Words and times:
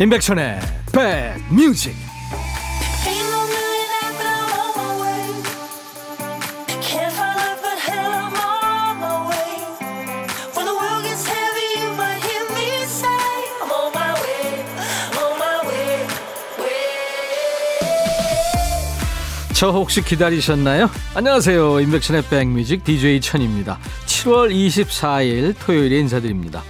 임백천의 0.00 0.60
백뮤직. 0.92 1.92
저 19.52 19.72
혹시 19.72 20.00
기다리셨나요? 20.04 20.88
안녕하세요. 21.16 21.80
임백천의 21.80 22.22
백뮤직 22.30 22.84
DJ 22.84 23.20
천입니다. 23.20 23.80
7월 24.06 24.52
24일 24.52 25.56
토요일에 25.58 25.98
인사드립니다 25.98 26.62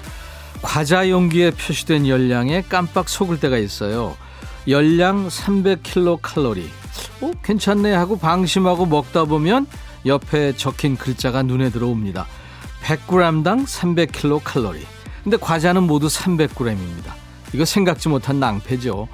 과자 0.78 1.10
용기에 1.10 1.50
표시된 1.50 2.06
열량에 2.06 2.62
깜빡 2.68 3.09
속을 3.09 3.41
때가 3.41 3.59
있어요. 3.59 4.16
열량 4.69 5.27
300kcal. 5.27 6.62
어, 7.20 7.32
괜찮네 7.42 7.92
하고 7.95 8.16
방심하고 8.16 8.86
먹다 8.86 9.24
보면 9.24 9.66
옆에 10.06 10.55
적힌 10.55 10.96
글자가 10.96 11.42
눈에 11.42 11.70
들어옵니다. 11.70 12.28
100g당 12.84 13.66
300kcal. 13.66 14.77
근데 15.24 15.36
과자는 15.36 15.83
모두 15.83 16.06
300g입니다. 16.06 17.10
이거 17.52 17.64
생각지 17.64 18.08
못한 18.08 18.39
낭패죠. 18.39 19.08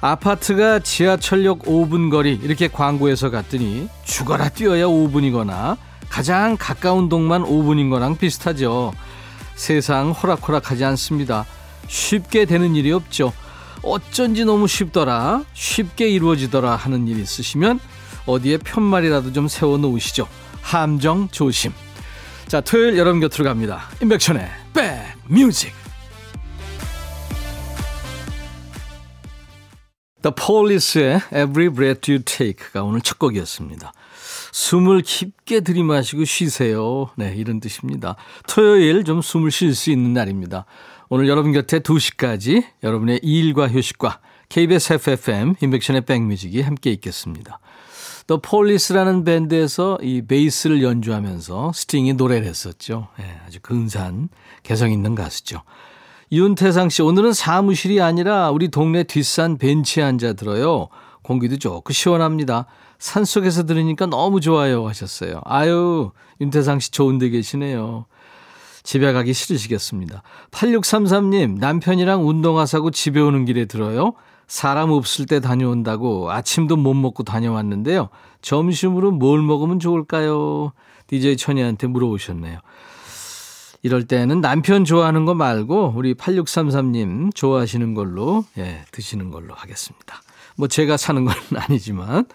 아파트가 0.00 0.78
지하철역 0.78 1.62
5분 1.62 2.12
거리 2.12 2.38
이렇게 2.40 2.68
광고해서 2.68 3.30
갔더니 3.30 3.88
죽어라 4.04 4.50
뛰어야 4.50 4.84
5분이거나 4.84 5.76
가장 6.08 6.56
가까운 6.56 7.08
동만 7.08 7.42
5분인 7.42 7.90
거랑 7.90 8.16
비슷하죠. 8.16 8.92
세상 9.60 10.12
호락호락하지 10.12 10.86
않습니다. 10.86 11.44
쉽게 11.86 12.46
되는 12.46 12.74
일이 12.74 12.92
없죠. 12.92 13.34
어쩐지 13.82 14.46
너무 14.46 14.66
쉽더라, 14.66 15.44
쉽게 15.52 16.08
이루어지더라 16.08 16.76
하는 16.76 17.06
일 17.06 17.20
있으시면 17.20 17.78
어디에 18.24 18.56
편말이라도 18.56 19.34
좀 19.34 19.48
세워 19.48 19.76
놓으시죠. 19.76 20.26
함정 20.62 21.28
조심. 21.28 21.74
자, 22.48 22.62
토요일 22.62 22.96
여러분 22.96 23.20
곁으로 23.20 23.44
갑니다. 23.44 23.82
임백천의 24.00 24.48
백뮤직. 25.28 25.74
The 30.22 30.34
Police의 30.34 31.20
Every 31.26 31.68
Breath 31.68 32.10
You 32.10 32.24
Take가 32.24 32.82
오늘 32.82 33.02
첫 33.02 33.18
곡이었습니다. 33.18 33.92
숨을 34.52 35.02
깊게 35.02 35.60
들이마시고 35.60 36.24
쉬세요. 36.24 37.10
네, 37.16 37.34
이런 37.36 37.60
뜻입니다. 37.60 38.16
토요일 38.48 39.04
좀 39.04 39.22
숨을 39.22 39.50
쉴 39.50 39.74
수 39.74 39.90
있는 39.90 40.12
날입니다. 40.12 40.66
오늘 41.08 41.28
여러분 41.28 41.52
곁에 41.52 41.80
2시까지 41.80 42.64
여러분의 42.82 43.20
일과 43.22 43.68
휴식과 43.68 44.20
KBS 44.48 44.94
해피FM 44.94 45.54
임백천의 45.60 46.02
백뮤직이 46.02 46.60
함께 46.60 46.90
있겠습니다. 46.92 47.60
또 48.26 48.38
폴리스라는 48.38 49.24
밴드에서 49.24 49.98
이 50.02 50.22
베이스를 50.22 50.82
연주하면서 50.82 51.72
스팅이 51.74 52.12
노래를 52.14 52.46
했었죠. 52.46 53.08
네, 53.18 53.40
아주 53.44 53.58
근사한 53.60 54.28
개성 54.62 54.92
있는 54.92 55.16
가수죠. 55.16 55.62
윤태상 56.30 56.90
씨, 56.90 57.02
오늘은 57.02 57.32
사무실이 57.32 58.00
아니라 58.00 58.50
우리 58.50 58.68
동네 58.68 59.02
뒷산 59.02 59.58
벤치에 59.58 60.04
앉아 60.04 60.34
들어요. 60.34 60.88
공기도 61.22 61.58
좋고 61.58 61.92
시원합니다. 61.92 62.66
산 63.00 63.24
속에서 63.24 63.64
들으니까 63.64 64.06
너무 64.06 64.40
좋아요 64.40 64.86
하셨어요. 64.86 65.40
아유, 65.44 66.12
윤태상 66.40 66.78
씨 66.78 66.90
좋은 66.92 67.18
데 67.18 67.30
계시네요. 67.30 68.04
집에 68.82 69.12
가기 69.12 69.32
싫으시겠습니다. 69.32 70.22
8633님, 70.50 71.58
남편이랑 71.58 72.28
운동하사고 72.28 72.90
집에 72.90 73.18
오는 73.18 73.46
길에 73.46 73.64
들어요. 73.64 74.12
사람 74.46 74.90
없을 74.90 75.26
때 75.26 75.40
다녀온다고 75.40 76.30
아침도 76.30 76.76
못 76.76 76.92
먹고 76.94 77.22
다녀왔는데요. 77.22 78.10
점심으로 78.42 79.12
뭘 79.12 79.40
먹으면 79.42 79.78
좋을까요? 79.78 80.72
DJ 81.06 81.36
천이한테 81.38 81.86
물어보셨네요. 81.86 82.58
이럴 83.82 84.04
때는 84.04 84.42
남편 84.42 84.84
좋아하는 84.84 85.24
거 85.24 85.34
말고 85.34 85.94
우리 85.96 86.12
8633님 86.14 87.34
좋아하시는 87.34 87.94
걸로 87.94 88.44
예, 88.58 88.84
드시는 88.92 89.30
걸로 89.30 89.54
하겠습니다. 89.54 90.20
뭐 90.56 90.68
제가 90.68 90.98
사는 90.98 91.24
건 91.24 91.34
아니지만 91.56 92.26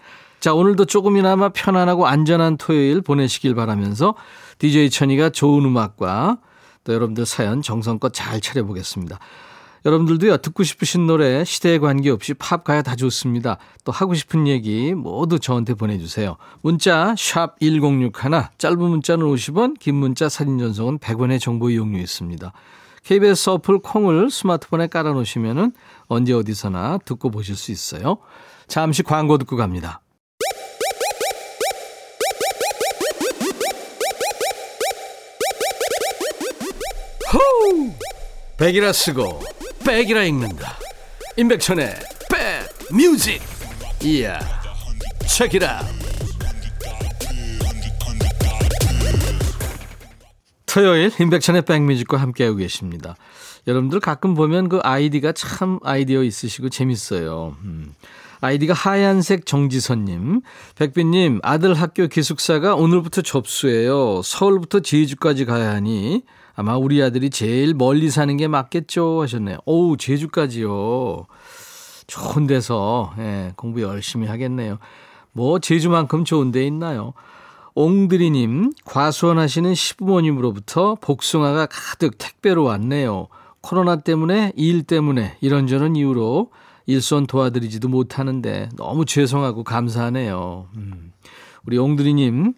자, 0.46 0.54
오늘도 0.54 0.86
조금이나마 0.86 1.50
편안하고 1.50 2.06
안전한 2.06 2.58
토요일 2.58 3.02
보내시길 3.02 3.56
바라면서 3.56 4.14
DJ 4.60 4.92
천이가 4.92 5.32
좋은 5.32 5.66
음악과 5.66 6.38
또 6.84 6.94
여러분들 6.94 7.26
사연 7.26 7.64
정성껏 7.64 8.14
잘 8.14 8.40
차려보겠습니다. 8.40 9.18
여러분들도요, 9.86 10.38
듣고 10.38 10.62
싶으신 10.62 11.08
노래 11.08 11.44
시대에 11.44 11.80
관계없이 11.80 12.36
팝 12.36 12.64
가야 12.64 12.84
다 12.84 12.96
좋습니다. 12.96 13.58
또 13.86 13.92
하고 13.92 14.14
싶은 14.14 14.46
얘기 14.46 14.94
모두 14.94 15.40
저한테 15.40 15.74
보내주세요. 15.74 16.38
문자 16.62 17.16
1061, 17.16 18.12
짧은 18.60 18.78
문자는 18.78 19.26
50원, 19.26 19.80
긴 19.80 19.96
문자 19.96 20.30
사진 20.30 20.60
전송은 20.60 21.00
100원의 21.00 21.40
정보 21.40 21.72
이용료 21.72 21.98
있습니다. 21.98 22.54
KBS 23.04 23.50
어플 23.50 23.80
콩을 23.80 24.30
스마트폰에 24.30 24.90
깔아놓으시면 24.90 25.74
언제 26.06 26.34
어디서나 26.34 27.00
듣고 27.04 27.32
보실 27.32 27.56
수 27.56 27.72
있어요. 27.72 28.20
잠시 28.68 29.02
광고 29.02 29.40
듣고 29.40 29.56
갑니다. 29.56 30.02
백이라 38.58 38.94
쓰고 38.94 39.42
백이라 39.86 40.24
읽는다. 40.24 40.78
임백천의 41.36 41.94
백 42.30 42.96
뮤직. 42.96 43.42
이야. 44.02 44.40
책이라. 45.28 45.82
토요일 50.66 51.12
임백천의 51.20 51.64
백뮤직과 51.64 52.18
함께하고 52.18 52.58
계십니다. 52.58 53.16
여러분들 53.68 54.00
가끔 54.00 54.36
보면 54.36 54.70
그 54.70 54.80
아이디가 54.84 55.34
참 55.34 55.80
아이디어 55.84 56.24
있으시고 56.24 56.70
재밌어요. 56.70 57.58
음. 57.64 57.94
아이디가 58.40 58.74
하얀색 58.74 59.46
정지선님. 59.46 60.42
백빈님, 60.76 61.40
아들 61.44 61.74
학교 61.74 62.08
기숙사가 62.08 62.76
오늘부터 62.76 63.22
접수해요. 63.22 64.22
서울부터 64.24 64.82
제주까지 64.82 65.46
가야 65.46 65.72
하니 65.72 66.24
아마 66.56 66.78
우리 66.78 67.02
아들이 67.04 67.30
제일 67.30 67.74
멀리 67.74 68.10
사는 68.10 68.36
게 68.38 68.48
맞겠죠 68.48 69.22
하셨네요. 69.22 69.58
오우, 69.66 69.98
제주까지요. 69.98 71.26
좋은 72.08 72.48
데서 72.48 73.14
예, 73.18 73.54
공부 73.56 73.82
열심히 73.82 74.28
하겠네요. 74.28 74.78
뭐 75.32 75.60
제주만큼 75.60 76.24
좋은 76.24 76.52
데 76.52 76.66
있나요? 76.66 77.14
옹드리님, 77.74 78.72
과수원 78.86 79.38
하시는 79.38 79.76
시부모님으로부터 79.76 80.96
복숭아가 80.96 81.66
가득 81.66 82.18
택배로 82.18 82.64
왔네요. 82.64 83.28
코로나 83.60 83.98
때문에, 83.98 84.54
일 84.56 84.84
때문에, 84.84 85.38
이런저런 85.42 85.98
이유로 85.98 86.52
일손 86.86 87.28
도와드리지도 87.28 87.90
못하는데 87.90 88.70
너무 88.78 89.06
죄송하고 89.06 89.66
감사하네요. 89.66 90.68
음. 90.78 91.12
우리 91.66 91.78
옹드리님, 91.78 92.54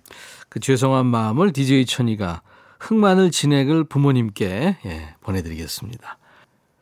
그 0.50 0.60
죄송한 0.60 1.08
마음을 1.08 1.52
DJ 1.52 1.86
천이가 1.86 2.42
흑마늘 2.80 3.32
진액을 3.32 3.86
부모님께 3.86 4.78
예, 4.86 5.16
보내드리겠습니다. 5.22 6.18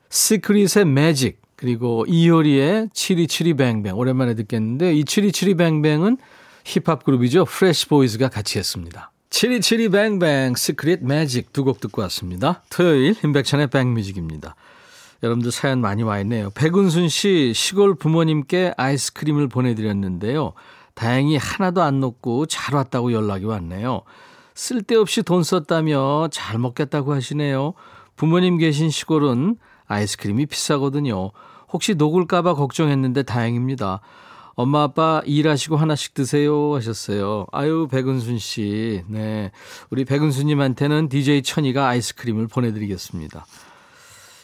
시크릿의 0.09 0.86
매직, 0.86 1.42
그리고 1.56 2.06
이효리의 2.07 2.89
Chitty 2.94 3.24
Chitty 3.24 3.54
Bang 3.56 3.74
Bang. 3.74 3.98
오랜만에 3.97 4.33
듣겠는데 4.36 4.94
이 4.94 5.06
Chitty 5.06 5.31
Chitty 5.31 5.56
Bang 5.56 5.78
Bang은 5.78 6.18
힙합 6.65 7.03
그룹이죠. 7.03 7.45
프레시 7.45 7.88
보이즈가 7.88 8.30
같이 8.30 8.57
했습니다. 8.57 9.12
Chitty 9.30 9.60
Chitty 9.60 9.89
Bang 9.89 10.19
Bang, 10.19 10.56
시크릿 10.56 11.03
매직 11.03 11.53
두 11.53 11.63
곡 11.63 11.80
듣고 11.80 12.01
왔습니다. 12.03 12.63
토요일 12.69 13.15
임백천의 13.24 13.68
백뮤직입니다. 13.68 14.56
여러분들 15.24 15.51
사연 15.51 15.81
많이 15.81 16.03
와 16.03 16.19
있네요. 16.19 16.50
백은순 16.51 17.09
씨 17.09 17.53
시골 17.56 17.95
부모님께 17.95 18.74
아이스크림을 18.77 19.48
보내드렸는데요. 19.48 20.53
다행히 20.94 21.38
하나도 21.38 21.81
안 21.81 22.00
녹고 22.00 22.45
잘 22.45 22.75
왔다고 22.75 23.12
연락이 23.12 23.45
왔네요. 23.45 24.01
쓸데없이 24.56 25.22
돈 25.22 25.44
썼다며 25.44 26.30
잘 26.31 26.57
먹겠다고 26.57 27.13
하시네요. 27.13 27.74
부모님 28.16 28.57
계신 28.57 28.90
시골은 28.90 29.57
아이스크림이 29.86 30.46
비싸거든요. 30.46 31.31
혹시 31.72 31.94
녹을까봐 31.96 32.56
걱정했는데 32.56 33.24
다행입니다. 33.24 34.00
엄마 34.56 34.84
아빠 34.84 35.22
일하시고 35.25 35.75
하나씩 35.75 36.13
드세요 36.13 36.74
하셨어요. 36.74 37.46
아유 37.52 37.90
백은순 37.92 38.40
씨. 38.40 39.04
네. 39.07 39.52
우리 39.90 40.06
백은순 40.06 40.48
님한테는 40.48 41.10
DJ 41.10 41.44
천이가 41.44 41.90
아이스크림을 41.90 42.48
보내 42.48 42.72
드리겠습니다. 42.72 43.46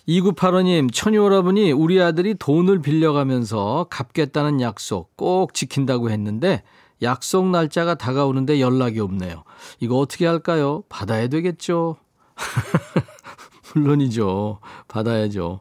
2985님, 0.10 0.92
천이 0.92 1.18
오라버니 1.18 1.72
우리 1.72 2.02
아들이 2.02 2.34
돈을 2.34 2.82
빌려가면서 2.82 3.88
갚겠다는 3.90 4.60
약속 4.60 5.16
꼭 5.16 5.54
지킨다고 5.54 6.10
했는데 6.10 6.64
약속 7.02 7.48
날짜가 7.50 7.96
다가오는데 7.96 8.60
연락이 8.60 9.00
없네요. 9.00 9.44
이거 9.80 9.98
어떻게 9.98 10.26
할까요? 10.26 10.84
받아야 10.90 11.28
되겠죠? 11.28 11.98
물론이죠. 13.76 14.60
받아야죠. 14.88 15.60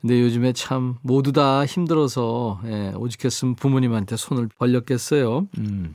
근데 0.00 0.20
요즘에 0.20 0.52
참 0.54 0.96
모두 1.02 1.32
다 1.32 1.64
힘들어서 1.66 2.60
예, 2.64 2.92
오직했으면 2.96 3.54
부모님한테 3.54 4.16
손을 4.16 4.48
벌렸겠어요. 4.58 5.46
음. 5.58 5.94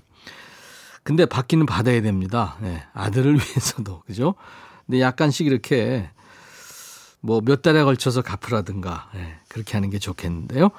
근데 1.03 1.25
받기는 1.25 1.65
받아야 1.65 2.01
됩니다. 2.01 2.57
예, 2.63 2.83
아들을 2.93 3.33
위해서도 3.35 4.01
그죠? 4.05 4.35
근데 4.85 5.01
약간씩 5.01 5.47
이렇게 5.47 6.09
뭐 7.21 7.41
몇 7.41 7.63
달에 7.63 7.83
걸쳐서 7.83 8.21
갚으라든가 8.21 9.09
예, 9.15 9.37
그렇게 9.47 9.73
하는 9.73 9.89
게 9.89 9.97
좋겠는데요. 9.97 10.69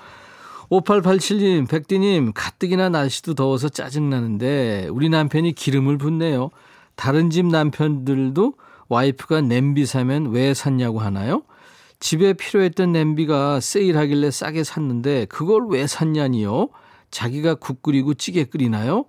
5887님, 0.70 1.68
백디님, 1.68 2.32
가뜩이나 2.32 2.88
날씨도 2.88 3.34
더워서 3.34 3.68
짜증나는데 3.68 4.88
우리 4.90 5.08
남편이 5.08 5.52
기름을 5.52 5.98
붓네요. 5.98 6.50
다른 6.96 7.30
집 7.30 7.46
남편들도 7.46 8.54
와이프가 8.88 9.42
냄비 9.42 9.86
사면 9.86 10.30
왜 10.30 10.54
샀냐고 10.54 11.00
하나요? 11.00 11.42
집에 11.98 12.32
필요했던 12.32 12.92
냄비가 12.92 13.60
세일하길래 13.60 14.30
싸게 14.30 14.64
샀는데 14.64 15.26
그걸 15.26 15.66
왜 15.68 15.86
샀냐니요? 15.86 16.68
자기가 17.10 17.54
국 17.56 17.82
끓이고 17.82 18.14
찌개 18.14 18.44
끓이나요? 18.44 19.06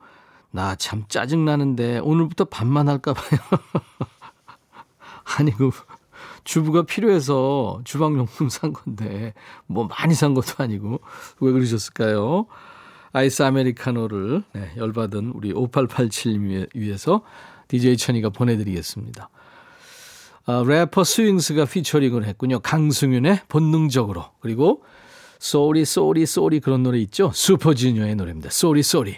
나 0.52 0.76
참 0.76 1.04
짜증나는데 1.10 2.00
오늘부터 2.00 2.46
밥만 2.46 2.88
할까 2.88 3.14
봐요. 3.14 3.40
아니 5.38 5.52
그 5.52 5.72
주부가 6.48 6.84
필요해서 6.84 7.82
주방용품 7.84 8.48
산 8.48 8.72
건데 8.72 9.34
뭐 9.66 9.86
많이 9.86 10.14
산 10.14 10.34
것도 10.34 10.64
아니고 10.64 11.02
왜 11.42 11.52
그러셨을까요? 11.52 12.48
아이스 13.12 13.44
아메리카노를 13.44 14.44
네, 14.54 14.72
열받은 14.78 15.34
우리 15.36 15.54
5887님 15.54 16.70
위해서 16.74 17.22
DJ 17.68 17.98
천이가 17.98 18.30
보내드리겠습니다. 18.30 19.30
아, 20.46 20.64
래퍼 20.66 21.04
스윙스가 21.04 21.66
피처링을 21.66 22.24
했군요. 22.24 22.60
강승윤의 22.60 23.42
본능적으로 23.50 24.24
그리고 24.40 24.84
Sorry 25.40 25.84
Sorry 25.84 26.26
Sorry 26.26 26.62
그런 26.62 26.82
노래 26.82 26.98
있죠. 27.00 27.30
슈퍼주니어의 27.34 28.16
노래입니다. 28.16 28.52
Sorry 28.52 28.84
Sorry. 28.84 29.18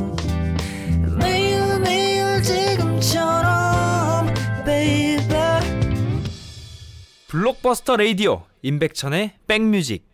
blockbuster 7.27 7.95
radio 7.95 8.43
임백천의 8.61 9.33
백뮤직 9.47 10.05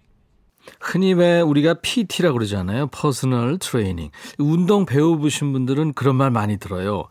흔히 0.79 1.13
왜 1.13 1.41
우리가 1.41 1.75
PT라고 1.81 2.35
그러잖아요. 2.35 2.87
personal 2.87 3.57
training. 3.57 4.11
운동 4.37 4.85
배워보신 4.85 5.53
분들은 5.53 5.93
그런 5.93 6.15
말 6.15 6.29
많이 6.29 6.57
들어요. 6.57 7.05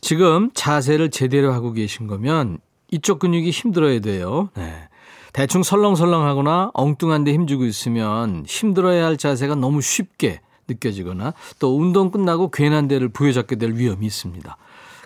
지금 0.00 0.50
자세를 0.54 1.10
제대로 1.10 1.52
하고 1.52 1.72
계신 1.72 2.06
거면 2.06 2.58
이쪽 2.90 3.18
근육이 3.18 3.50
힘들어야 3.50 4.00
돼요. 4.00 4.50
네. 4.56 4.88
대충 5.32 5.62
설렁설렁하거나 5.62 6.70
엉뚱한 6.74 7.24
데 7.24 7.32
힘주고 7.32 7.64
있으면 7.64 8.44
힘들어야 8.46 9.06
할 9.06 9.16
자세가 9.16 9.54
너무 9.56 9.80
쉽게 9.80 10.40
느껴지거나 10.68 11.34
또 11.58 11.76
운동 11.76 12.10
끝나고 12.10 12.50
괜한 12.50 12.88
데를 12.88 13.08
부여잡게 13.08 13.56
될 13.56 13.72
위험이 13.74 14.06
있습니다. 14.06 14.56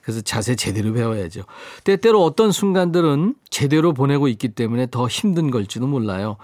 그래서 0.03 0.21
자세 0.21 0.55
제대로 0.55 0.93
배워야죠. 0.93 1.43
때때로 1.85 2.23
어떤 2.25 2.53
순간들은 2.53 3.35
제대로 3.51 3.93
보내고 3.93 4.29
있기 4.29 4.49
때문에 4.49 4.89
더 4.91 5.07
힘든 5.07 5.51
걸지도 5.51 5.87
몰라요. 5.87 6.37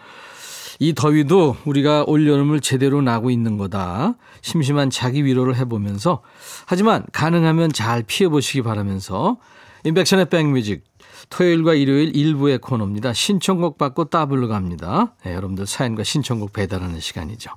이 0.80 0.94
더위도 0.94 1.56
우리가 1.64 2.04
올여름을 2.06 2.60
제대로 2.60 3.02
나고 3.02 3.30
있는 3.30 3.58
거다. 3.58 4.14
심심한 4.42 4.90
자기 4.90 5.24
위로를 5.24 5.56
해보면서 5.56 6.22
하지만 6.66 7.04
가능하면 7.12 7.72
잘 7.72 8.04
피해보시기 8.04 8.62
바라면서 8.62 9.38
인백션의 9.84 10.26
백뮤직 10.26 10.84
토요일과 11.30 11.74
일요일 11.74 12.14
일부의 12.14 12.58
코너입니다. 12.58 13.12
신청곡 13.12 13.76
받고 13.76 14.06
따블로 14.06 14.48
갑니다. 14.48 15.14
네, 15.24 15.34
여러분들 15.34 15.66
사연과 15.66 16.04
신청곡 16.04 16.52
배달하는 16.52 17.00
시간이죠. 17.00 17.50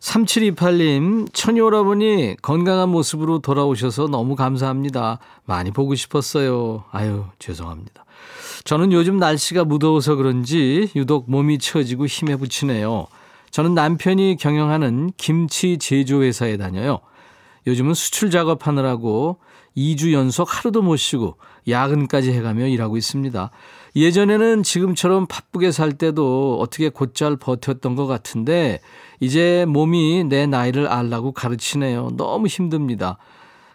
3728님, 0.00 1.32
천이 1.32 1.60
오라버니 1.60 2.36
건강한 2.42 2.88
모습으로 2.90 3.40
돌아오셔서 3.40 4.08
너무 4.08 4.36
감사합니다. 4.36 5.18
많이 5.44 5.70
보고 5.70 5.94
싶었어요. 5.94 6.84
아유, 6.90 7.24
죄송합니다. 7.38 8.04
저는 8.64 8.92
요즘 8.92 9.18
날씨가 9.18 9.64
무더워서 9.64 10.16
그런지 10.16 10.90
유독 10.94 11.30
몸이 11.30 11.58
처지고 11.58 12.06
힘에 12.06 12.36
부치네요. 12.36 13.06
저는 13.50 13.74
남편이 13.74 14.36
경영하는 14.38 15.12
김치 15.16 15.78
제조회사에 15.78 16.56
다녀요. 16.58 17.00
요즘은 17.66 17.94
수출 17.94 18.30
작업하느라고 18.30 19.38
2주 19.78 20.12
연속 20.12 20.48
하루도 20.50 20.82
못 20.82 20.96
쉬고 20.96 21.36
야근까지 21.68 22.32
해가며 22.32 22.66
일하고 22.66 22.96
있습니다. 22.96 23.50
예전에는 23.94 24.62
지금처럼 24.64 25.26
바쁘게 25.26 25.70
살 25.70 25.92
때도 25.92 26.58
어떻게 26.60 26.88
곧잘 26.88 27.36
버텼던 27.36 27.94
것 27.94 28.06
같은데 28.06 28.80
이제 29.20 29.64
몸이 29.68 30.24
내 30.24 30.46
나이를 30.46 30.88
알라고 30.88 31.32
가르치네요. 31.32 32.10
너무 32.16 32.48
힘듭니다. 32.48 33.18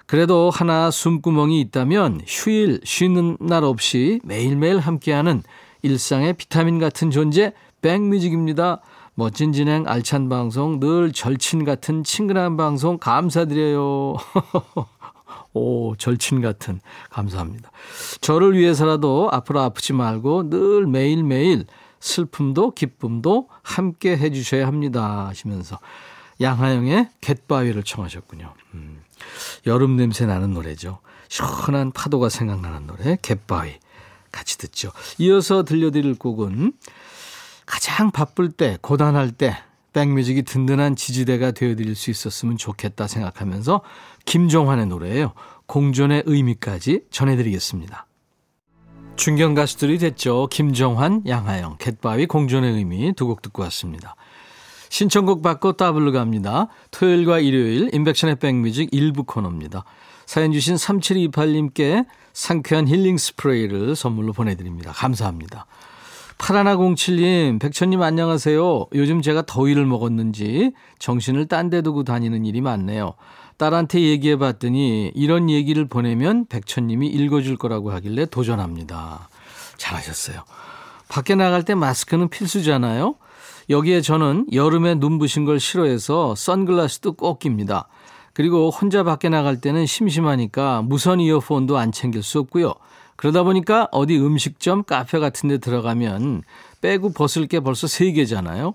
그래도 0.05 0.49
하나 0.49 0.91
숨구멍이 0.91 1.59
있다면 1.61 2.21
휴일 2.27 2.81
쉬는 2.83 3.37
날 3.39 3.63
없이 3.63 4.19
매일매일 4.23 4.79
함께하는 4.79 5.41
일상의 5.81 6.33
비타민 6.33 6.79
같은 6.79 7.11
존재 7.11 7.53
백뮤직입니다. 7.81 8.81
멋진 9.15 9.53
진행 9.53 9.87
알찬 9.87 10.27
방송 10.27 10.79
늘 10.79 11.11
절친 11.11 11.65
같은 11.65 12.03
친근한 12.03 12.57
방송 12.57 12.97
감사드려요. 12.97 14.15
오, 15.53 15.95
절친 15.95 16.41
같은 16.41 16.81
감사합니다. 17.09 17.71
저를 18.21 18.57
위해서라도 18.57 19.29
앞으로 19.31 19.61
아프지 19.61 19.93
말고 19.93 20.49
늘 20.49 20.87
매일매일 20.87 21.65
슬픔도 21.99 22.71
기쁨도 22.71 23.49
함께 23.61 24.17
해주셔야 24.17 24.67
합니다 24.67 25.27
하시면서 25.27 25.79
양하영의 26.41 27.09
갯바위를 27.21 27.83
청하셨군요. 27.83 28.53
음. 28.73 29.01
여름 29.65 29.95
냄새 29.95 30.25
나는 30.25 30.53
노래죠. 30.53 30.99
시원한 31.29 31.91
파도가 31.91 32.29
생각나는 32.29 32.87
노래 32.87 33.17
갯바위 33.21 33.79
같이 34.31 34.57
듣죠. 34.57 34.91
이어서 35.19 35.63
들려드릴 35.63 36.15
곡은 36.15 36.73
가장 37.65 38.11
바쁠 38.11 38.51
때 38.51 38.77
고단할 38.81 39.31
때 39.31 39.57
백뮤직이 39.93 40.43
든든한 40.43 40.95
지지대가 40.95 41.51
되어드릴 41.51 41.95
수 41.95 42.11
있었으면 42.11 42.57
좋겠다 42.57 43.07
생각하면서 43.07 43.81
김종환의 44.25 44.87
노래예요. 44.87 45.33
공존의 45.67 46.23
의미까지 46.25 47.01
전해드리겠습니다. 47.11 48.07
중견 49.15 49.53
가수들이 49.53 49.99
됐죠. 49.99 50.47
김정환, 50.49 51.23
양하영, 51.27 51.77
갯바위, 51.77 52.25
공존의 52.25 52.73
의미 52.73 53.13
두 53.13 53.27
곡 53.27 53.41
듣고 53.43 53.61
왔습니다. 53.63 54.15
신청곡 54.89 55.41
받고 55.41 55.73
따블로 55.73 56.11
갑니다. 56.11 56.67
토요일과 56.91 57.39
일요일 57.39 57.89
인백션의 57.93 58.35
백뮤직 58.37 58.89
일부 58.91 59.23
코너입니다. 59.23 59.85
사연 60.25 60.51
주신 60.51 60.75
3728님께 60.75 62.05
상쾌한 62.33 62.87
힐링 62.87 63.17
스프레이를 63.17 63.95
선물로 63.95 64.33
보내드립니다. 64.33 64.91
감사합니다. 64.91 65.65
파라나07님, 66.37 67.59
백천님 67.59 68.01
안녕하세요. 68.01 68.87
요즘 68.93 69.21
제가 69.21 69.43
더위를 69.45 69.85
먹었는지 69.85 70.73
정신을 70.99 71.47
딴 71.47 71.69
데 71.69 71.81
두고 71.81 72.03
다니는 72.03 72.45
일이 72.45 72.61
많네요. 72.61 73.13
딸한테 73.57 74.01
얘기해 74.01 74.37
봤더니 74.37 75.11
이런 75.15 75.49
얘기를 75.49 75.85
보내면 75.87 76.45
백천님이 76.47 77.07
읽어줄 77.07 77.57
거라고 77.57 77.91
하길래 77.91 78.25
도전합니다. 78.25 79.29
잘하셨어요. 79.77 80.41
밖에 81.07 81.35
나갈 81.35 81.63
때 81.63 81.75
마스크는 81.75 82.29
필수잖아요. 82.29 83.15
여기에 83.69 84.01
저는 84.01 84.47
여름에 84.51 84.95
눈부신 84.95 85.45
걸 85.45 85.59
싫어해서 85.59 86.35
선글라스도 86.35 87.13
꼭 87.13 87.39
낍니다. 87.39 87.87
그리고 88.33 88.69
혼자 88.69 89.03
밖에 89.03 89.29
나갈 89.29 89.61
때는 89.61 89.85
심심하니까 89.85 90.81
무선 90.81 91.19
이어폰도 91.21 91.77
안 91.77 91.91
챙길 91.91 92.23
수 92.23 92.39
없고요. 92.39 92.73
그러다 93.23 93.43
보니까 93.43 93.87
어디 93.93 94.17
음식점, 94.17 94.83
카페 94.83 95.17
같은 95.17 95.47
데 95.47 95.57
들어가면 95.57 96.43
빼고 96.81 97.13
벗을 97.13 97.47
게 97.47 97.61
벌써 97.61 97.87
세 97.87 98.11
개잖아요. 98.11 98.73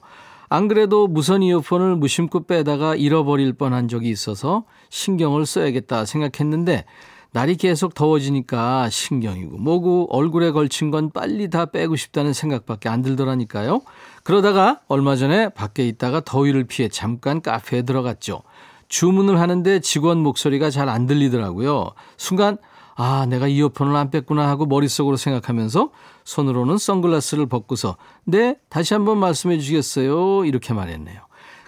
안 0.48 0.68
그래도 0.68 1.06
무선 1.06 1.42
이어폰을 1.42 1.96
무심코 1.96 2.46
빼다가 2.46 2.94
잃어버릴 2.94 3.52
뻔한 3.52 3.88
적이 3.88 4.08
있어서 4.08 4.64
신경을 4.88 5.44
써야겠다 5.44 6.06
생각했는데 6.06 6.86
날이 7.32 7.56
계속 7.56 7.92
더워지니까 7.92 8.88
신경이고 8.88 9.58
뭐고 9.58 10.06
얼굴에 10.16 10.52
걸친 10.52 10.90
건 10.90 11.10
빨리 11.10 11.50
다 11.50 11.66
빼고 11.66 11.96
싶다는 11.96 12.32
생각밖에 12.32 12.88
안 12.88 13.02
들더라니까요. 13.02 13.82
그러다가 14.22 14.80
얼마 14.88 15.14
전에 15.14 15.50
밖에 15.50 15.86
있다가 15.86 16.22
더위를 16.22 16.64
피해 16.64 16.88
잠깐 16.88 17.42
카페에 17.42 17.82
들어갔죠. 17.82 18.40
주문을 18.88 19.38
하는데 19.38 19.80
직원 19.80 20.20
목소리가 20.20 20.70
잘 20.70 20.88
안 20.88 21.04
들리더라고요. 21.04 21.92
순간 22.16 22.56
아, 23.00 23.26
내가 23.26 23.46
이어폰을 23.46 23.94
안 23.94 24.10
뺐구나 24.10 24.48
하고 24.48 24.66
머릿속으로 24.66 25.16
생각하면서 25.16 25.92
손으로는 26.24 26.78
선글라스를 26.78 27.46
벗고서 27.46 27.96
네, 28.24 28.56
다시 28.68 28.92
한번 28.92 29.18
말씀해 29.18 29.60
주시겠어요? 29.60 30.44
이렇게 30.44 30.74
말했네요. 30.74 31.20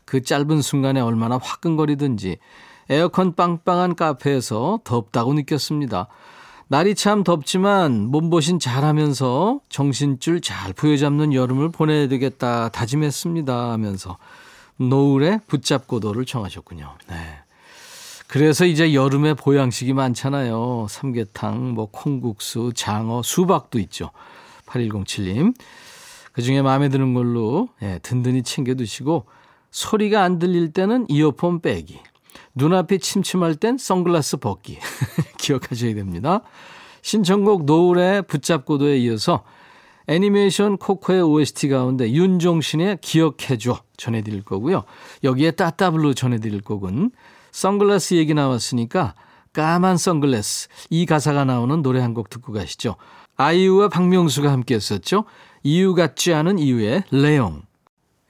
그 0.05 0.23
짧은 0.25 0.61
순간에 0.61 1.01
얼마나 1.01 1.39
화끈거리든지 1.41 2.39
에어컨 2.89 3.37
빵빵한 3.37 3.95
카페에서 3.95 4.81
덥다고 4.83 5.33
느꼈습니다. 5.35 6.09
날이 6.67 6.97
참 6.97 7.23
덥지만 7.23 8.09
몸보신 8.09 8.59
잘하면서 8.59 9.61
정신줄 9.69 10.41
잘 10.41 10.73
부여잡는 10.73 11.33
여름을 11.33 11.71
보내야 11.71 12.09
되겠다 12.09 12.71
다짐했습니다 12.71 13.71
하면서 13.71 14.19
노을의 14.79 15.43
붙잡고도를 15.47 16.25
청하셨군요. 16.27 16.93
네. 17.09 17.40
그래서 18.31 18.65
이제 18.65 18.95
여름에 18.95 19.35
보양식이 19.35 19.93
많잖아요. 19.93 20.87
삼계탕, 20.89 21.75
뭐 21.75 21.87
콩국수, 21.91 22.71
장어, 22.77 23.23
수박도 23.25 23.81
있죠. 23.81 24.13
8107님. 24.67 25.53
그 26.31 26.41
중에 26.41 26.63
마음에 26.63 26.89
드는 26.91 27.13
걸로 27.13 27.71
예, 27.83 27.99
든든히 28.05 28.45
챙겨 28.45 28.75
두시고 28.75 29.27
소리가 29.73 30.23
안 30.23 30.39
들릴 30.39 30.73
때는 30.73 31.07
이어폰 31.09 31.61
빼기. 31.61 31.99
눈앞이 32.55 33.01
침침할 33.01 33.57
땐 33.57 33.77
선글라스 33.77 34.37
벗기. 34.37 34.79
기억하셔야 35.37 35.93
됩니다. 35.97 36.43
신청곡 37.03 37.65
노을의 37.65 38.23
붙잡고도에 38.23 38.99
이어서 38.99 39.43
애니메이션 40.07 40.77
코코의 40.77 41.21
OST 41.23 41.69
가운데 41.69 42.09
윤종신의 42.09 42.99
기억해줘 43.01 43.81
전해드릴 43.97 44.45
거고요. 44.45 44.85
여기에 45.25 45.51
따따블로 45.53 46.15
전해드릴 46.15 46.61
곡은 46.61 47.11
선글라스 47.53 48.15
얘기 48.15 48.35
나왔으니까 48.35 49.15
까만 49.53 49.97
선글라스 49.97 50.69
이 50.91 51.07
가사가 51.07 51.45
나오는 51.45 51.83
노래 51.83 52.01
한 52.01 52.15
곡 52.15 52.31
듣고 52.31 52.53
가시죠. 52.53 52.97
아이유와 53.37 53.89
박명수가 53.89 54.51
함께 54.51 54.75
했었죠. 54.75 55.25
이유 55.63 55.95
같지 55.95 56.35
않은 56.35 56.59
이유의 56.59 57.05
레옹. 57.11 57.63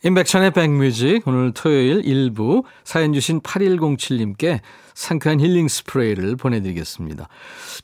임백천의 0.02 0.52
백뮤직 0.52 1.28
오늘 1.28 1.52
토요일 1.52 2.00
1부 2.02 2.64
사연 2.84 3.12
주신 3.12 3.40
8107님께 3.40 4.60
상쾌한 4.94 5.40
힐링 5.40 5.68
스프레이를 5.68 6.36
보내드리겠습니다. 6.36 7.28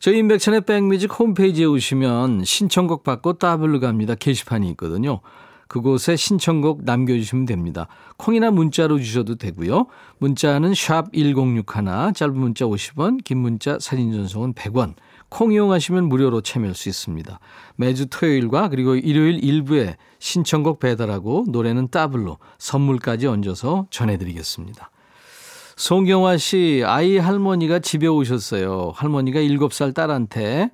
저희 0.01 0.19
임백천의 0.19 0.63
백뮤직 0.63 1.13
홈페이지에 1.19 1.67
오시면 1.67 2.45
신청곡 2.45 3.05
받고 3.05 3.35
따블로 3.35 3.81
갑니다. 3.81 4.15
게시판이 4.15 4.71
있거든요. 4.71 5.21
그곳에 5.69 6.17
신청곡 6.17 6.85
남겨주시면 6.85 7.47
됩니다. 7.47 7.89
콩이나 8.17 8.51
문자로 8.51 8.99
주셔도 8.99 9.35
되고요. 9.35 9.87
문자는 10.19 10.75
샵 10.75 11.13
1061, 11.13 11.65
짧은 12.15 12.39
문자 12.39 12.65
50원, 12.65 13.23
긴 13.25 13.39
문자 13.39 13.79
사진 13.81 14.13
전송은 14.13 14.55
100원. 14.55 14.95
콩 15.29 15.53
이용하시면 15.53 16.09
무료로 16.09 16.41
참여할 16.41 16.75
수 16.75 16.89
있습니다. 16.89 17.41
매주 17.75 18.07
토요일과 18.07 18.69
그리고 18.69 18.95
일요일 18.95 19.43
일부에 19.43 19.97
신청곡 20.19 20.79
배달하고 20.79 21.47
노래는 21.49 21.89
따블로 21.89 22.39
선물까지 22.59 23.27
얹어서 23.27 23.87
전해드리겠습니다. 23.91 24.91
송경화 25.77 26.39
씨, 26.39 26.83
아이 26.87 27.19
할머니가 27.19 27.81
집에 27.81 28.07
오셨어요. 28.07 28.93
할머니가 28.95 29.41
7살 29.41 29.95
딸한테 29.95 30.71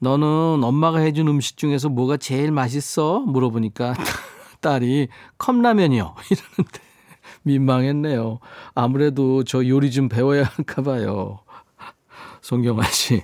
너는 0.00 0.62
엄마가 0.62 0.98
해준 0.98 1.28
음식 1.28 1.56
중에서 1.56 1.88
뭐가 1.88 2.16
제일 2.16 2.52
맛있어? 2.52 3.20
물어보니까 3.20 3.94
딸이 4.60 5.08
컵라면이요. 5.38 6.14
이러는데 6.30 6.80
민망했네요. 7.42 8.38
아무래도 8.74 9.44
저 9.44 9.66
요리 9.66 9.90
좀 9.90 10.08
배워야 10.08 10.44
할까 10.44 10.82
봐요. 10.82 11.40
송경아 12.42 12.84
씨, 12.84 13.22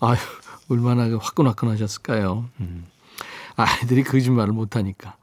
아유, 0.00 0.18
얼마나 0.68 1.04
화끈화끈하셨을까요? 1.04 2.44
음. 2.60 2.86
아이들이 3.56 4.02
거짓말을 4.04 4.52
못하니까. 4.52 5.16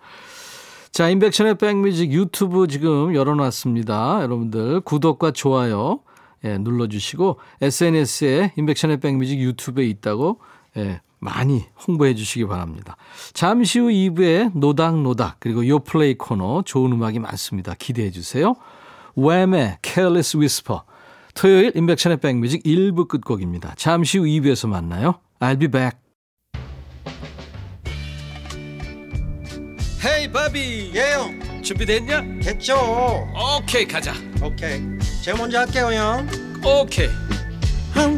자, 0.91 1.09
인백션의 1.09 1.57
백뮤직 1.57 2.11
유튜브 2.11 2.67
지금 2.67 3.15
열어놨습니다. 3.15 4.21
여러분들 4.21 4.81
구독과 4.81 5.31
좋아요 5.31 5.99
예, 6.43 6.57
눌러주시고 6.57 7.37
SNS에 7.61 8.53
인백션의 8.55 8.99
백뮤직 8.99 9.39
유튜브에 9.39 9.85
있다고 9.85 10.39
예, 10.77 11.01
많이 11.19 11.65
홍보해 11.87 12.15
주시기 12.15 12.45
바랍니다. 12.45 12.95
잠시 13.33 13.79
후 13.79 13.87
2부에 13.87 14.57
노닥노닥 14.57 15.37
그리고 15.39 15.67
요플레이 15.67 16.17
코너 16.17 16.61
좋은 16.63 16.91
음악이 16.91 17.19
많습니다. 17.19 17.75
기대해 17.77 18.11
주세요. 18.11 18.55
웸의 19.15 19.79
Careless 19.83 20.37
Whisper 20.37 20.81
토요일 21.33 21.71
인백션의 21.75 22.17
백뮤직 22.17 22.63
1부 22.63 23.07
끝곡입니다. 23.07 23.73
잠시 23.77 24.17
후 24.17 24.25
2부에서 24.25 24.67
만나요. 24.67 25.19
I'll 25.39 25.59
be 25.59 25.67
back. 25.67 25.97
헤이 30.05 30.31
바비 30.31 30.91
예영 30.95 31.61
준비됐냐? 31.61 32.39
됐죠 32.41 32.75
오케이 33.57 33.85
가자 33.85 34.13
오케이 34.41 34.81
제가 35.21 35.37
먼저 35.37 35.59
할게요 35.59 35.91
형 35.91 36.25
오케이 36.63 37.09
I'm 37.95 38.17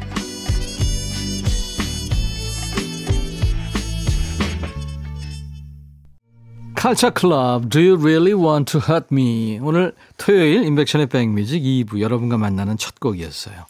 칼차 6.81 7.11
클럽 7.11 7.69
Do 7.69 7.79
You 7.79 7.95
Really 8.01 8.33
Want 8.33 8.71
to 8.71 8.81
Hurt 8.81 9.09
Me 9.11 9.59
오늘 9.61 9.93
토요일 10.17 10.63
인백션의 10.63 11.09
백뮤직 11.09 11.61
2부 11.61 12.01
여러분과 12.01 12.39
만나는 12.39 12.75
첫 12.75 12.99
곡이었어요. 12.99 13.67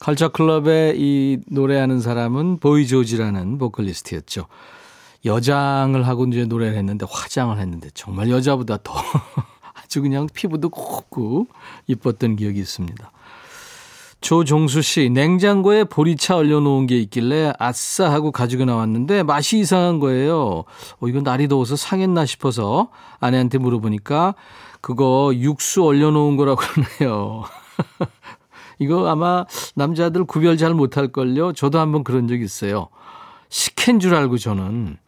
칼차 0.00 0.26
클럽에 0.26 0.94
이 0.96 1.38
노래하는 1.46 2.00
사람은 2.00 2.58
보이조지라는 2.58 3.58
보컬리스트였죠. 3.58 4.46
여장을 5.24 6.04
하고 6.04 6.26
이제 6.26 6.46
노래를 6.46 6.76
했는데 6.76 7.06
화장을 7.08 7.56
했는데 7.56 7.90
정말 7.94 8.28
여자보다 8.28 8.78
더 8.82 8.92
아주 9.80 10.02
그냥 10.02 10.26
피부도 10.34 10.70
곱고 10.70 11.46
이뻤던 11.86 12.34
기억이 12.34 12.58
있습니다. 12.58 13.12
조종수 14.20 14.82
씨, 14.82 15.10
냉장고에 15.10 15.84
보리차 15.84 16.36
얼려놓은 16.36 16.86
게 16.86 16.98
있길래 16.98 17.52
아싸 17.58 18.10
하고 18.10 18.32
가지고 18.32 18.64
나왔는데 18.64 19.22
맛이 19.22 19.60
이상한 19.60 20.00
거예요. 20.00 20.64
어, 21.00 21.08
이거 21.08 21.20
날이 21.20 21.46
더워서 21.46 21.76
상했나 21.76 22.26
싶어서 22.26 22.88
아내한테 23.20 23.58
물어보니까 23.58 24.34
그거 24.80 25.32
육수 25.34 25.84
얼려놓은 25.84 26.36
거라고 26.36 26.60
그러네요. 26.60 27.44
이거 28.80 29.08
아마 29.08 29.44
남자들 29.74 30.24
구별 30.24 30.56
잘 30.56 30.74
못할걸요. 30.74 31.52
저도 31.52 31.78
한번 31.78 32.04
그런 32.04 32.28
적 32.28 32.40
있어요. 32.40 32.88
식혜인 33.48 34.00
줄 34.00 34.14
알고 34.14 34.38
저는 34.38 34.98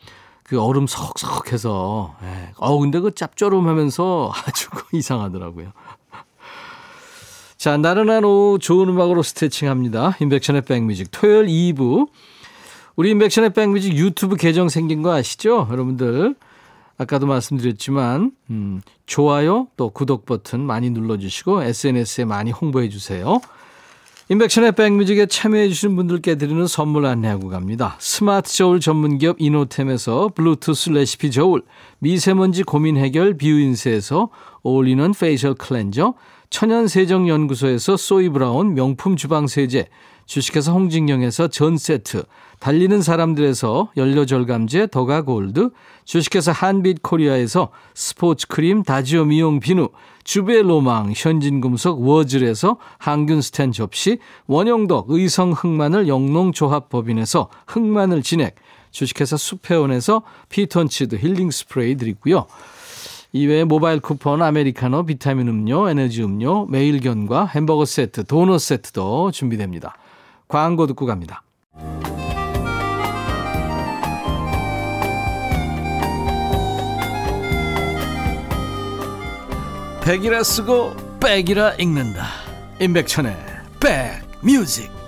그 0.45 0.61
얼음 0.61 0.89
석석해서. 0.89 2.17
예. 2.25 2.53
어, 2.57 2.79
근데 2.79 2.99
그 2.99 3.15
짭조름하면서 3.15 4.33
아주 4.47 4.69
이상하더라고요. 4.93 5.73
자, 7.61 7.77
나른한 7.77 8.25
오후 8.25 8.59
좋은 8.59 8.89
음악으로 8.89 9.23
스트레칭합니다. 9.23 10.17
인백션의 10.19 10.63
백뮤직 10.63 11.09
토요일 11.11 11.45
2부. 11.45 12.09
우리 12.97 13.11
인백션의 13.11 13.53
백뮤직 13.53 13.99
유튜브 13.99 14.37
계정 14.37 14.71
생긴 14.71 15.03
거 15.03 15.13
아시죠? 15.13 15.69
여러분들. 15.71 16.37
아까도 16.97 17.27
말씀드렸지만 17.27 18.33
음, 18.49 18.81
좋아요 19.05 19.69
또 19.77 19.91
구독 19.91 20.25
버튼 20.25 20.61
많이 20.61 20.89
눌러주시고 20.89 21.63
SNS에 21.65 22.25
많이 22.25 22.51
홍보해 22.51 22.89
주세요. 22.89 23.43
임백천의 24.31 24.73
백뮤직에 24.73 25.27
참여해 25.27 25.69
주신 25.69 25.97
분들께 25.97 26.37
드리는 26.37 26.67
선물 26.67 27.05
안내하고 27.05 27.51
갑니다. 27.51 27.97
스마트 27.99 28.55
저울 28.55 28.81
전문기업 28.81 29.37
이노템에서 29.39 30.31
블루투스 30.35 30.91
레시피 30.91 31.31
저울, 31.31 31.65
미세먼지 31.99 32.63
고민 32.63 32.97
해결 32.97 33.37
뷰인스에서 33.37 34.31
어울리는 34.63 35.13
facial 35.13 35.55
cleanser, 35.55 36.15
천연세정연구소에서 36.51 37.97
소이브라운 37.97 38.75
명품 38.75 39.17
주방세제, 39.17 39.87
주식회사 40.27 40.73
홍진경에서 40.73 41.49
전 41.49 41.77
세트, 41.79 42.25
달리는 42.59 43.01
사람들에서 43.03 43.93
연료절감제 43.97 44.89
더가 44.89 45.23
골드, 45.23 45.71
주식회사 46.05 46.53
한빛 46.53 47.03
코리아에서 47.03 47.71
스포츠 47.95 48.47
크림 48.49 48.83
다지오 48.83 49.25
미용 49.25 49.61
비누, 49.61 49.89
주베 50.25 50.63
로망 50.63 51.13
현진금속 51.17 52.03
워즐에서 52.03 52.77
항균 52.99 53.41
스텐 53.43 53.73
접시, 53.73 54.19
원형덕 54.47 55.07
의성 55.09 55.53
흑마늘 55.53 56.09
영농조합법인에서 56.09 57.49
흑마늘 57.67 58.23
진액, 58.23 58.57
주식회사 58.91 59.37
수페온에서 59.37 60.23
피톤치드 60.49 61.17
힐링 61.17 61.51
스프레이 61.51 61.97
드리고요. 61.97 62.47
이외에 63.33 63.65
모바일 63.65 64.01
쿠폰, 64.01 64.43
아메리카노, 64.43 65.07
비타민 65.07 65.49
음료, 65.49 65.89
에너지 65.89 66.23
음료, 66.23 66.67
매일견과 66.67 67.47
햄버거 67.47 67.85
세트, 67.85 68.25
도넛 68.25 68.61
세트도 68.61 69.31
준비됩니다. 69.31 69.97
광고 70.49 70.87
듣고 70.89 71.07
갑니다. 71.07 71.43
백이라 80.03 80.43
쓰고 80.43 80.95
백이라 81.21 81.75
읽는다. 81.75 82.25
임백천의 82.81 83.37
백뮤직. 83.79 85.00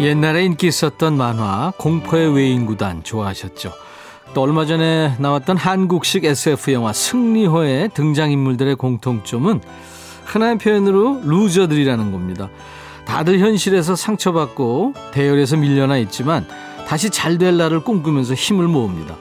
옛날에 0.00 0.46
인기 0.46 0.66
있었던 0.66 1.14
만화 1.14 1.74
공포의 1.76 2.34
외인구단 2.34 3.04
좋아하셨죠? 3.04 3.70
또 4.32 4.40
얼마 4.40 4.64
전에 4.64 5.14
나왔던 5.18 5.58
한국식 5.58 6.24
SF 6.24 6.72
영화 6.72 6.94
승리호의 6.94 7.90
등장인물들의 7.92 8.76
공통점은 8.76 9.60
흔한 10.24 10.56
표현으로 10.56 11.20
loser들이라는 11.22 12.12
겁니다. 12.12 12.48
다들 13.04 13.40
현실에서 13.40 13.94
상처받고 13.94 14.94
대열에서 15.12 15.58
밀려나 15.58 15.98
있지만 15.98 16.46
다시 16.86 17.10
잘 17.10 17.36
될 17.36 17.58
날을 17.58 17.80
꿈꾸면서 17.80 18.32
힘을 18.32 18.68
모읍니다. 18.68 19.16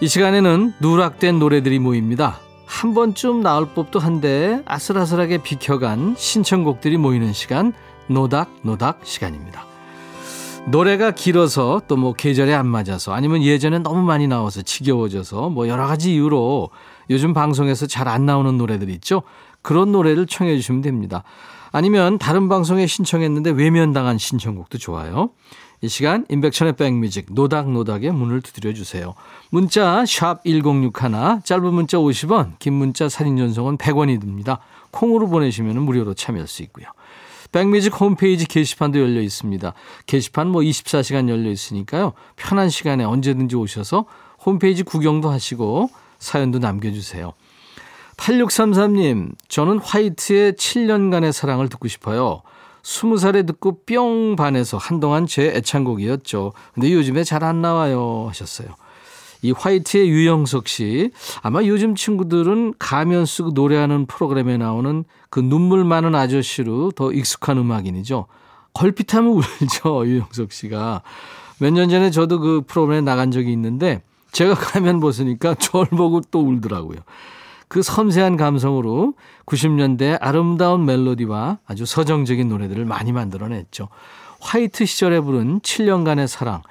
이 0.00 0.08
시간에는 0.08 0.74
누락된 0.78 1.38
노래들이 1.38 1.78
모입니다. 1.78 2.38
한 2.66 2.92
번쯤 2.92 3.42
나올 3.42 3.70
법도 3.70 3.98
한데 3.98 4.60
아슬아슬하게 4.66 5.38
비켜간 5.38 6.14
신청곡들이 6.18 6.98
모이는 6.98 7.32
시간 7.32 7.72
노닥노닥 8.08 9.00
시간입니다. 9.04 9.71
노래가 10.70 11.10
길어서 11.10 11.82
또 11.88 11.96
뭐 11.96 12.14
계절에 12.14 12.54
안 12.54 12.66
맞아서 12.66 13.12
아니면 13.12 13.42
예전에 13.42 13.78
너무 13.78 14.02
많이 14.02 14.26
나와서 14.26 14.62
지겨워져서 14.62 15.50
뭐 15.50 15.68
여러 15.68 15.86
가지 15.86 16.14
이유로 16.14 16.70
요즘 17.10 17.34
방송에서 17.34 17.86
잘 17.86 18.08
안 18.08 18.26
나오는 18.26 18.56
노래들 18.56 18.88
있죠. 18.90 19.22
그런 19.60 19.92
노래를 19.92 20.26
청해 20.26 20.56
주시면 20.56 20.82
됩니다. 20.82 21.22
아니면 21.72 22.18
다른 22.18 22.48
방송에 22.48 22.86
신청했는데 22.86 23.50
외면당한 23.50 24.18
신청곡도 24.18 24.78
좋아요. 24.78 25.30
이 25.80 25.88
시간 25.88 26.26
인백천의 26.28 26.74
백뮤직 26.74 27.26
노닥노닥의 27.30 28.12
문을 28.12 28.40
두드려 28.40 28.72
주세요. 28.72 29.14
문자 29.50 30.04
샵 30.06 30.44
1061, 30.44 31.42
짧은 31.44 31.74
문자 31.74 31.98
50원, 31.98 32.58
긴 32.58 32.74
문자 32.74 33.08
사진 33.08 33.36
전송은 33.36 33.78
100원이 33.78 34.20
듭니다. 34.20 34.58
콩으로 34.92 35.28
보내시면 35.28 35.82
무료로 35.82 36.14
참여할 36.14 36.46
수 36.46 36.62
있고요. 36.62 36.86
백뮤직 37.52 38.00
홈페이지 38.00 38.46
게시판도 38.46 38.98
열려 38.98 39.20
있습니다. 39.20 39.74
게시판 40.06 40.48
뭐 40.48 40.62
24시간 40.62 41.28
열려 41.28 41.50
있으니까요. 41.50 42.14
편한 42.36 42.70
시간에 42.70 43.04
언제든지 43.04 43.54
오셔서 43.56 44.06
홈페이지 44.44 44.82
구경도 44.82 45.30
하시고 45.30 45.90
사연도 46.18 46.58
남겨주세요. 46.58 47.32
8633님, 48.16 49.32
저는 49.48 49.78
화이트의 49.78 50.52
7년간의 50.54 51.32
사랑을 51.32 51.68
듣고 51.68 51.88
싶어요. 51.88 52.42
20살에 52.82 53.46
듣고 53.46 53.80
뿅 53.84 54.36
반해서 54.36 54.76
한동안 54.76 55.26
제 55.26 55.48
애창곡이었죠. 55.54 56.52
근데 56.74 56.92
요즘에 56.92 57.24
잘 57.24 57.44
안 57.44 57.62
나와요 57.62 58.26
하셨어요. 58.28 58.68
이 59.42 59.50
화이트의 59.50 60.08
유영석 60.08 60.68
씨 60.68 61.10
아마 61.42 61.64
요즘 61.64 61.94
친구들은 61.94 62.74
가면 62.78 63.26
쓰고 63.26 63.50
노래하는 63.50 64.06
프로그램에 64.06 64.56
나오는 64.56 65.04
그 65.30 65.40
눈물 65.40 65.84
많은 65.84 66.14
아저씨로 66.14 66.92
더 66.92 67.12
익숙한 67.12 67.58
음악인이죠. 67.58 68.26
걸핏하면 68.72 69.32
울죠 69.60 70.06
유영석 70.06 70.52
씨가 70.52 71.02
몇 71.58 71.70
년 71.72 71.88
전에 71.88 72.10
저도 72.10 72.40
그 72.40 72.62
프로그램에 72.66 73.02
나간 73.02 73.30
적이 73.30 73.52
있는데 73.52 74.02
제가 74.32 74.54
가면 74.54 75.00
벗으니까 75.00 75.54
저를 75.56 75.88
보고 75.90 76.20
또 76.30 76.40
울더라고요. 76.40 76.98
그 77.68 77.82
섬세한 77.82 78.36
감성으로 78.36 79.14
90년대 79.46 80.18
아름다운 80.20 80.84
멜로디와 80.84 81.58
아주 81.66 81.86
서정적인 81.86 82.48
노래들을 82.48 82.84
많이 82.84 83.12
만들어냈죠. 83.12 83.88
화이트 84.40 84.84
시절에 84.86 85.20
부른 85.20 85.60
7년간의 85.60 86.26
사랑. 86.26 86.62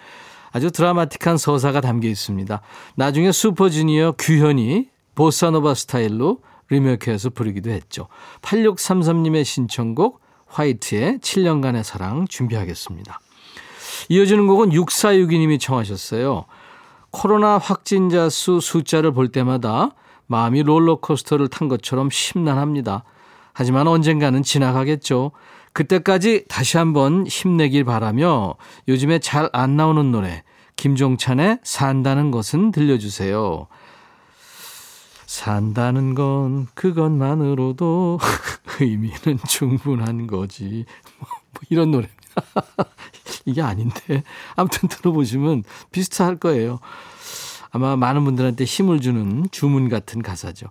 아주 0.51 0.71
드라마틱한 0.71 1.37
서사가 1.37 1.81
담겨 1.81 2.07
있습니다. 2.07 2.61
나중에 2.95 3.31
슈퍼주니어 3.31 4.13
규현이 4.17 4.89
보사노바 5.15 5.73
스타일로 5.73 6.39
리메이크해서 6.69 7.29
부르기도 7.29 7.69
했죠. 7.69 8.07
8633님의 8.41 9.43
신청곡 9.43 10.21
화이트의 10.47 11.19
7년간의 11.19 11.83
사랑 11.83 12.27
준비하겠습니다. 12.27 13.19
이어지는 14.09 14.47
곡은 14.47 14.71
6462님이 14.71 15.59
청하셨어요. 15.59 16.45
코로나 17.11 17.57
확진자 17.57 18.29
수 18.29 18.59
숫자를 18.61 19.11
볼 19.11 19.29
때마다 19.29 19.91
마음이 20.27 20.63
롤러코스터를 20.63 21.49
탄 21.49 21.67
것처럼 21.67 22.09
심란합니다. 22.09 23.03
하지만 23.53 23.87
언젠가는 23.87 24.41
지나가겠죠. 24.43 25.31
그때까지 25.73 26.45
다시 26.47 26.77
한번 26.77 27.25
힘내길 27.27 27.83
바라며 27.85 28.55
요즘에 28.87 29.19
잘 29.19 29.49
안 29.53 29.77
나오는 29.77 30.11
노래 30.11 30.43
김종찬의 30.75 31.59
산다는 31.63 32.31
것은 32.31 32.71
들려주세요. 32.71 33.67
산다는 35.25 36.13
건 36.13 36.67
그것만으로도 36.73 38.19
의미는 38.81 39.39
충분한 39.47 40.27
거지. 40.27 40.85
뭐 41.19 41.61
이런 41.69 41.91
노래. 41.91 42.09
이게 43.45 43.61
아닌데. 43.61 44.23
아무튼 44.55 44.89
들어보시면 44.89 45.63
비슷할 45.91 46.37
거예요. 46.37 46.79
아마 47.69 47.95
많은 47.95 48.25
분들한테 48.25 48.65
힘을 48.65 48.99
주는 48.99 49.47
주문 49.51 49.87
같은 49.87 50.21
가사죠. 50.21 50.67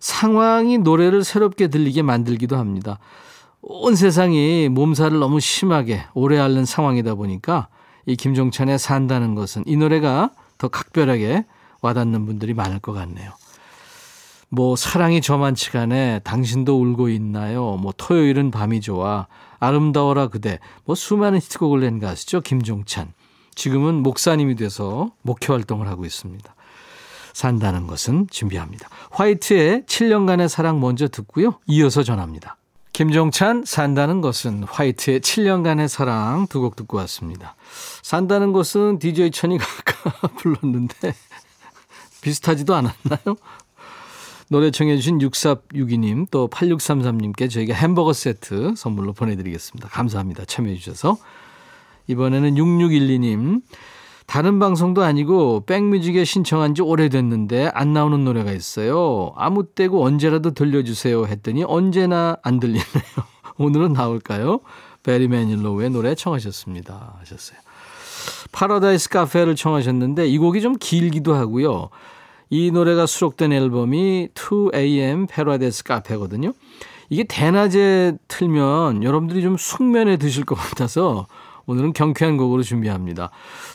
상황이 0.00 0.78
노래를 0.78 1.22
새롭게 1.22 1.68
들리게 1.68 2.02
만들기도 2.02 2.56
합니다. 2.56 2.98
온 3.62 3.94
세상이 3.94 4.68
몸살을 4.70 5.18
너무 5.20 5.38
심하게 5.38 6.02
오래 6.14 6.38
앓는 6.38 6.64
상황이다 6.64 7.14
보니까 7.14 7.68
이 8.06 8.16
김종찬의 8.16 8.78
산다는 8.78 9.36
것은 9.36 9.62
이 9.66 9.76
노래가 9.76 10.30
더 10.58 10.68
각별하게 10.68 11.44
와닿는 11.80 12.26
분들이 12.26 12.54
많을 12.54 12.80
것 12.80 12.92
같네요. 12.92 13.32
뭐 14.48 14.76
사랑이 14.76 15.20
저만치 15.20 15.70
간에 15.70 16.20
당신도 16.24 16.78
울고 16.78 17.08
있나요? 17.08 17.78
뭐 17.80 17.92
토요일은 17.96 18.50
밤이 18.50 18.80
좋아. 18.80 19.26
아름다워라 19.60 20.28
그대. 20.28 20.58
뭐 20.84 20.94
수많은 20.94 21.38
히트곡을 21.38 21.80
낸 21.80 22.00
가수죠. 22.00 22.40
김종찬. 22.42 23.12
지금은 23.54 24.02
목사님이 24.02 24.56
돼서 24.56 25.12
목회 25.22 25.52
활동을 25.52 25.88
하고 25.88 26.04
있습니다. 26.04 26.54
산다는 27.32 27.86
것은 27.86 28.26
준비합니다. 28.30 28.88
화이트의 29.10 29.84
7년간의 29.86 30.48
사랑 30.48 30.80
먼저 30.80 31.08
듣고요. 31.08 31.54
이어서 31.66 32.02
전합니다. 32.02 32.56
김종찬 32.92 33.64
산다는 33.64 34.20
것은 34.20 34.64
화이트의 34.64 35.20
7년간의 35.20 35.88
사랑 35.88 36.46
두 36.48 36.60
곡 36.60 36.76
듣고 36.76 36.98
왔습니다. 36.98 37.56
산다는 38.02 38.52
것은 38.52 38.98
DJ 38.98 39.30
천이가 39.30 39.64
아까 39.64 40.28
불렀는데 40.36 41.14
비슷하지도 42.20 42.74
않았나요? 42.74 43.36
노래 44.48 44.70
청해 44.70 44.96
주신 44.96 45.18
6462님 45.18 46.26
또 46.30 46.48
8633님께 46.48 47.50
저희가 47.50 47.74
햄버거 47.74 48.12
세트 48.12 48.74
선물로 48.76 49.14
보내드리겠습니다. 49.14 49.88
감사합니다. 49.88 50.44
참여해 50.44 50.76
주셔서. 50.76 51.16
이번에는 52.08 52.54
6612님 52.56 53.62
다른 54.26 54.58
방송도 54.58 55.02
아니고 55.02 55.64
백뮤직에 55.66 56.24
신청한 56.24 56.74
지 56.74 56.82
오래됐는데 56.82 57.70
안 57.74 57.92
나오는 57.92 58.24
노래가 58.24 58.52
있어요. 58.52 59.32
아무 59.36 59.64
때고 59.64 60.04
언제라도 60.04 60.52
들려주세요 60.52 61.26
했더니 61.26 61.64
언제나 61.64 62.36
안 62.42 62.60
들리네요. 62.60 62.82
오늘은 63.58 63.92
나올까요? 63.92 64.60
베리 65.02 65.28
매닐로우의 65.28 65.90
노래 65.90 66.14
청하셨습니다. 66.14 67.16
하셨어요. 67.20 67.58
Paradise 68.52 69.08
Cafe를 69.08 69.56
청하셨는데 69.56 70.28
이 70.28 70.38
곡이 70.38 70.60
좀 70.60 70.76
길기도 70.78 71.34
하고요. 71.34 71.90
이 72.50 72.70
노래가 72.70 73.06
수록된 73.06 73.52
앨범이 73.52 74.28
2AM 74.34 75.26
Paradise 75.28 75.84
Cafe거든요. 75.84 76.52
이게 77.08 77.24
대낮에 77.24 78.16
틀면 78.28 79.02
여러분들이 79.02 79.42
좀 79.42 79.56
숙면에 79.58 80.16
드실 80.16 80.44
것 80.44 80.54
같아서 80.54 81.26
오늘은 81.66 81.92
경쾌한 81.92 82.36
곡으로 82.36 82.62
준비합니다. 82.62 83.30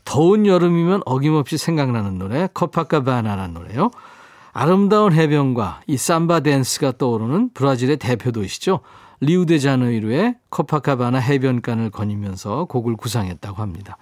더운 0.06 0.46
여름이면 0.46 1.02
어김없이 1.06 1.58
생각나는 1.58 2.18
노래 2.18 2.48
커파카바나라는 2.54 3.54
노래요. 3.54 3.92
아름다운 4.54 5.14
해변과 5.14 5.82
이 5.88 5.98
삼바 5.98 6.40
댄스가 6.40 6.94
떠오르는 6.98 7.52
브라질의 7.54 7.98
대표 7.98 8.32
도시죠. 8.32 8.80
리우데자네이루의 9.20 10.36
코파카바나 10.50 11.20
해변가를 11.20 11.90
거니면서 11.90 12.66
곡을 12.66 12.96
구상했다고 12.96 13.62
합니다. 13.62 13.98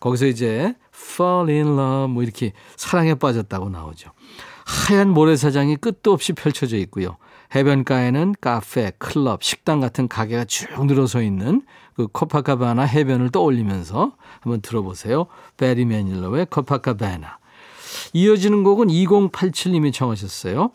거기서 0.00 0.26
이제 0.26 0.74
fall 0.94 1.50
in 1.50 1.78
love 1.78 2.12
뭐 2.12 2.22
이렇게 2.22 2.52
사랑에 2.76 3.14
빠졌다고 3.14 3.68
나오죠. 3.68 4.10
하얀 4.64 5.10
모래사장이 5.10 5.76
끝도 5.76 6.12
없이 6.12 6.32
펼쳐져 6.32 6.76
있고요. 6.78 7.16
해변가에는 7.54 8.36
카페, 8.40 8.92
클럽, 8.98 9.42
식당 9.42 9.80
같은 9.80 10.08
가게가 10.08 10.44
쭉 10.44 10.86
늘어서 10.86 11.22
있는 11.22 11.62
그 12.00 12.06
코파카바나 12.12 12.82
해변을 12.84 13.30
떠올리면서 13.30 14.12
한번 14.40 14.62
들어보세요. 14.62 15.26
베리 15.58 15.84
매닐러의 15.84 16.46
코파카바나. 16.46 17.38
이어지는 18.14 18.64
곡은 18.64 18.88
2087님이 18.88 19.92
청하셨어요. 19.92 20.70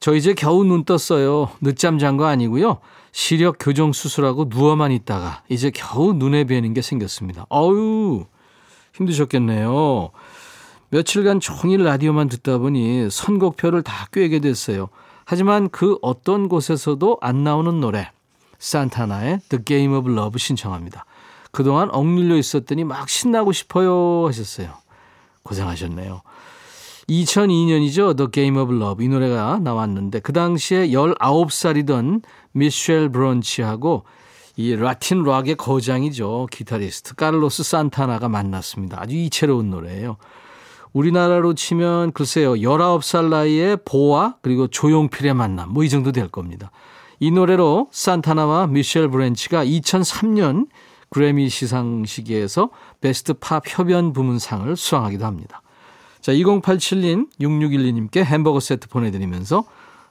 저 0.00 0.14
이제 0.14 0.34
겨우 0.34 0.64
눈 0.64 0.84
떴어요. 0.84 1.50
늦잠 1.60 1.98
잔 1.98 2.16
거 2.16 2.26
아니고요. 2.26 2.78
시력 3.12 3.56
교정 3.60 3.92
수술하고 3.92 4.46
누워만 4.48 4.90
있다가 4.90 5.42
이제 5.48 5.70
겨우 5.70 6.12
눈에 6.12 6.44
뵈는 6.44 6.74
게 6.74 6.82
생겼습니다. 6.82 7.46
어유 7.52 8.24
힘드셨겠네요. 8.94 10.10
며칠간 10.90 11.38
종일 11.38 11.84
라디오만 11.84 12.28
듣다 12.28 12.58
보니 12.58 13.10
선곡표를 13.10 13.82
다 13.82 14.08
꿰게 14.10 14.40
됐어요. 14.40 14.88
하지만 15.24 15.68
그 15.68 15.98
어떤 16.02 16.48
곳에서도 16.48 17.18
안 17.20 17.44
나오는 17.44 17.80
노래 17.80 18.10
산타나의 18.62 19.40
The 19.48 19.64
Game 19.64 19.94
of 19.94 20.10
Love 20.10 20.38
신청합니다. 20.38 21.04
그동안 21.50 21.90
억눌려 21.90 22.36
있었더니 22.36 22.84
막 22.84 23.08
신나고 23.08 23.52
싶어요 23.52 24.26
하셨어요. 24.28 24.70
고생하셨네요. 25.42 26.22
2002년이죠. 27.08 28.16
The 28.16 28.30
Game 28.32 28.58
of 28.58 28.72
Love 28.72 29.04
이 29.04 29.08
노래가 29.08 29.58
나왔는데 29.58 30.20
그 30.20 30.32
당시에 30.32 30.88
19살이던 30.88 32.22
미셸 32.52 33.10
브런치하고 33.10 34.04
이 34.56 34.76
라틴 34.76 35.24
락의 35.24 35.56
거장이죠. 35.56 36.46
기타리스트 36.50 37.16
카를로스 37.16 37.64
산타나가 37.64 38.28
만났습니다. 38.28 39.00
아주 39.00 39.16
이채로운 39.16 39.70
노래예요. 39.70 40.18
우리나라로 40.92 41.54
치면 41.54 42.12
글쎄요. 42.12 42.52
19살 42.52 43.28
나이에 43.28 43.76
보아 43.76 44.36
그리고 44.40 44.68
조용필의 44.68 45.34
만남 45.34 45.70
뭐 45.70 45.84
이 45.84 45.88
정도 45.88 46.12
될 46.12 46.28
겁니다. 46.28 46.70
이 47.20 47.30
노래로 47.30 47.88
산타나와 47.90 48.66
미셸 48.66 49.08
브랜치가 49.08 49.64
2003년 49.64 50.68
그래미 51.10 51.48
시상식에서 51.48 52.70
best 53.00 53.34
pop 53.34 53.62
협연 53.66 54.12
부문상을 54.12 54.74
수상하기도 54.76 55.24
합니다. 55.26 55.62
자, 56.20 56.32
2087님, 56.32 57.28
6612님께 57.40 58.24
햄버거 58.24 58.60
세트 58.60 58.88
보내드리면서 58.88 59.64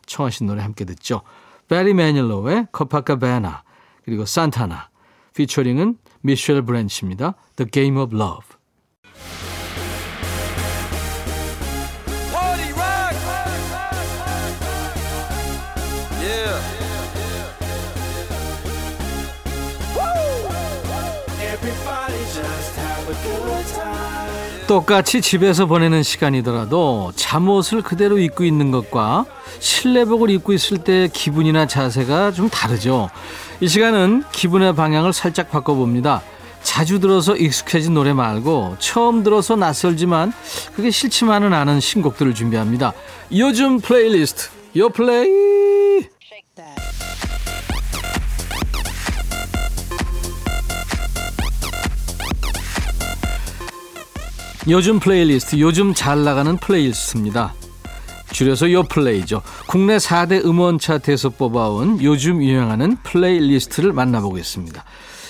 청하신 0.06 0.48
노래 0.48 0.62
함께 0.62 0.86
듣죠. 0.86 1.22
베리 1.68 1.94
매닐로의 1.94 2.68
Copacabana 2.72 3.63
그리고 4.04 4.26
산타나 4.26 4.90
피처링은 5.36 5.98
미셸 6.22 6.64
브랜치입니다. 6.64 7.36
The 7.56 7.70
Game 7.72 8.00
of 8.00 8.16
Love. 8.16 8.61
똑같이 24.67 25.21
집에서 25.21 25.65
보내는 25.65 26.02
시간이더라도 26.02 27.12
잠옷을 27.15 27.82
그대로 27.82 28.17
입고 28.19 28.45
있는 28.45 28.71
것과 28.71 29.26
실내복을 29.60 30.30
입고 30.30 30.54
있을 30.54 30.78
때 30.78 31.10
기분이나 31.12 31.67
자세가 31.67 32.32
좀 32.32 32.50
다르죠. 32.50 33.10
이 33.60 33.67
시간은 33.67 34.24
기분의 34.32 34.76
방향을 34.76 35.12
살짝 35.12 35.52
바꿔봅니다. 35.52 36.21
자주 36.63 37.00
들어서 37.00 37.36
익숙해진 37.36 37.93
노래 37.93 38.13
말고 38.13 38.78
처음 38.80 39.24
들어서 39.24 39.56
낯설지만 39.56 40.32
그게 40.76 40.89
싫지만은 40.89 41.54
않은 41.54 41.80
신곡들을 41.80 42.34
준비합니다. 42.34 42.93
요즘 43.34 43.80
플레이리스트 43.80 44.50
요플레이 44.78 46.08
요즘 54.69 55.00
플레이리스트, 55.00 55.60
요즘 55.60 55.93
잘 55.93 56.24
나가는 56.24 56.56
playlist입니다. 56.58 57.54
줄여서 58.32 58.71
요플레이죠. 58.71 59.41
국내 59.67 59.97
4대 59.97 60.45
음원 60.45 60.78
차트에서 60.80 61.30
뽑아온 61.30 62.02
요즘 62.02 62.43
유행하는 62.43 62.95
playlist를 63.04 63.91
만나보겠습니다. 63.91 64.84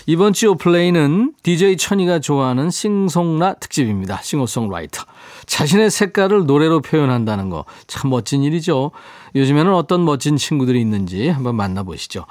이번 0.08 0.34
주 0.34 0.48
요플레이는 0.48 1.34
DJ 1.44 1.78
천이가 1.78 2.20
좋아하는 2.20 2.70
싱송라 2.70 3.56
특집입니다. 3.56 4.20
싱어송라이터. 4.22 5.04
자신의 5.46 5.92
색깔을 5.92 6.46
노래로 6.46 6.82
표현한다는 6.82 7.50
거 7.50 7.66
참 7.88 8.10
멋진 8.12 8.44
일이죠. 8.44 8.92
요즘에는 9.36 9.74
어떤 9.74 10.04
멋진 10.04 10.38
친구들이 10.38 10.80
있는지 10.82 11.30
한번 11.30 11.56
만나보시죠. 11.56 12.26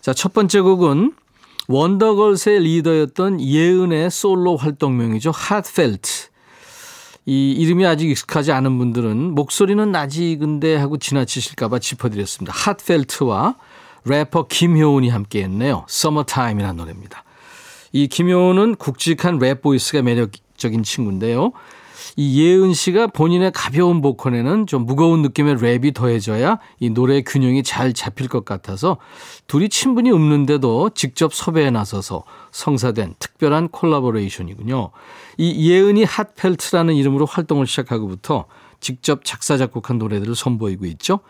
자, 0.00 0.14
첫 0.14 0.32
번째 0.32 0.60
곡은 0.60 1.12
원더걸스의 1.68 2.60
리더였던 2.60 3.40
예은의 3.42 4.10
솔로 4.10 4.56
활동명이죠. 4.56 5.30
핫펠트. 5.32 6.28
이 7.28 7.52
이름이 7.52 7.84
아직 7.84 8.08
익숙하지 8.08 8.52
않은 8.52 8.78
분들은 8.78 9.34
목소리는 9.34 9.92
낯익은데 9.92 10.76
하고 10.76 10.96
지나치실까봐 10.96 11.78
짚어드렸습니다. 11.78 12.54
핫펠트와 12.56 13.56
래퍼 14.06 14.46
김효은이 14.46 15.10
함께했네요. 15.10 15.84
Summertime이라는 15.88 16.76
노래입니다. 16.76 17.24
이 17.92 18.08
김효은은 18.08 18.76
굵직한 18.76 19.38
랩 19.40 19.60
보이스가 19.60 20.00
매력적인 20.00 20.82
친구인데요. 20.82 21.52
이 22.16 22.42
예은 22.42 22.72
씨가 22.72 23.08
본인의 23.08 23.52
가벼운 23.54 24.00
보컬에는 24.00 24.66
좀 24.66 24.86
무거운 24.86 25.20
느낌의 25.20 25.56
랩이 25.56 25.94
더해져야 25.94 26.58
이 26.80 26.88
노래 26.88 27.20
균형이 27.20 27.62
잘 27.62 27.92
잡힐 27.92 28.28
것 28.28 28.46
같아서 28.46 28.96
둘이 29.46 29.68
친분이 29.68 30.10
없는데도 30.10 30.90
직접 30.94 31.34
섭외에 31.34 31.70
나서서 31.70 32.24
성사된 32.52 33.16
특별한 33.18 33.68
콜라보레이션이군요. 33.68 34.90
이 35.38 35.70
예은이 35.70 36.04
핫펠트라는 36.04 36.94
이름으로 36.94 37.24
활동을 37.24 37.66
시작하고부터 37.66 38.44
직접 38.80 39.24
작사 39.24 39.56
작곡한 39.56 39.98
노래들을 39.98 40.34
선보이고 40.34 40.84
있죠. 40.86 41.20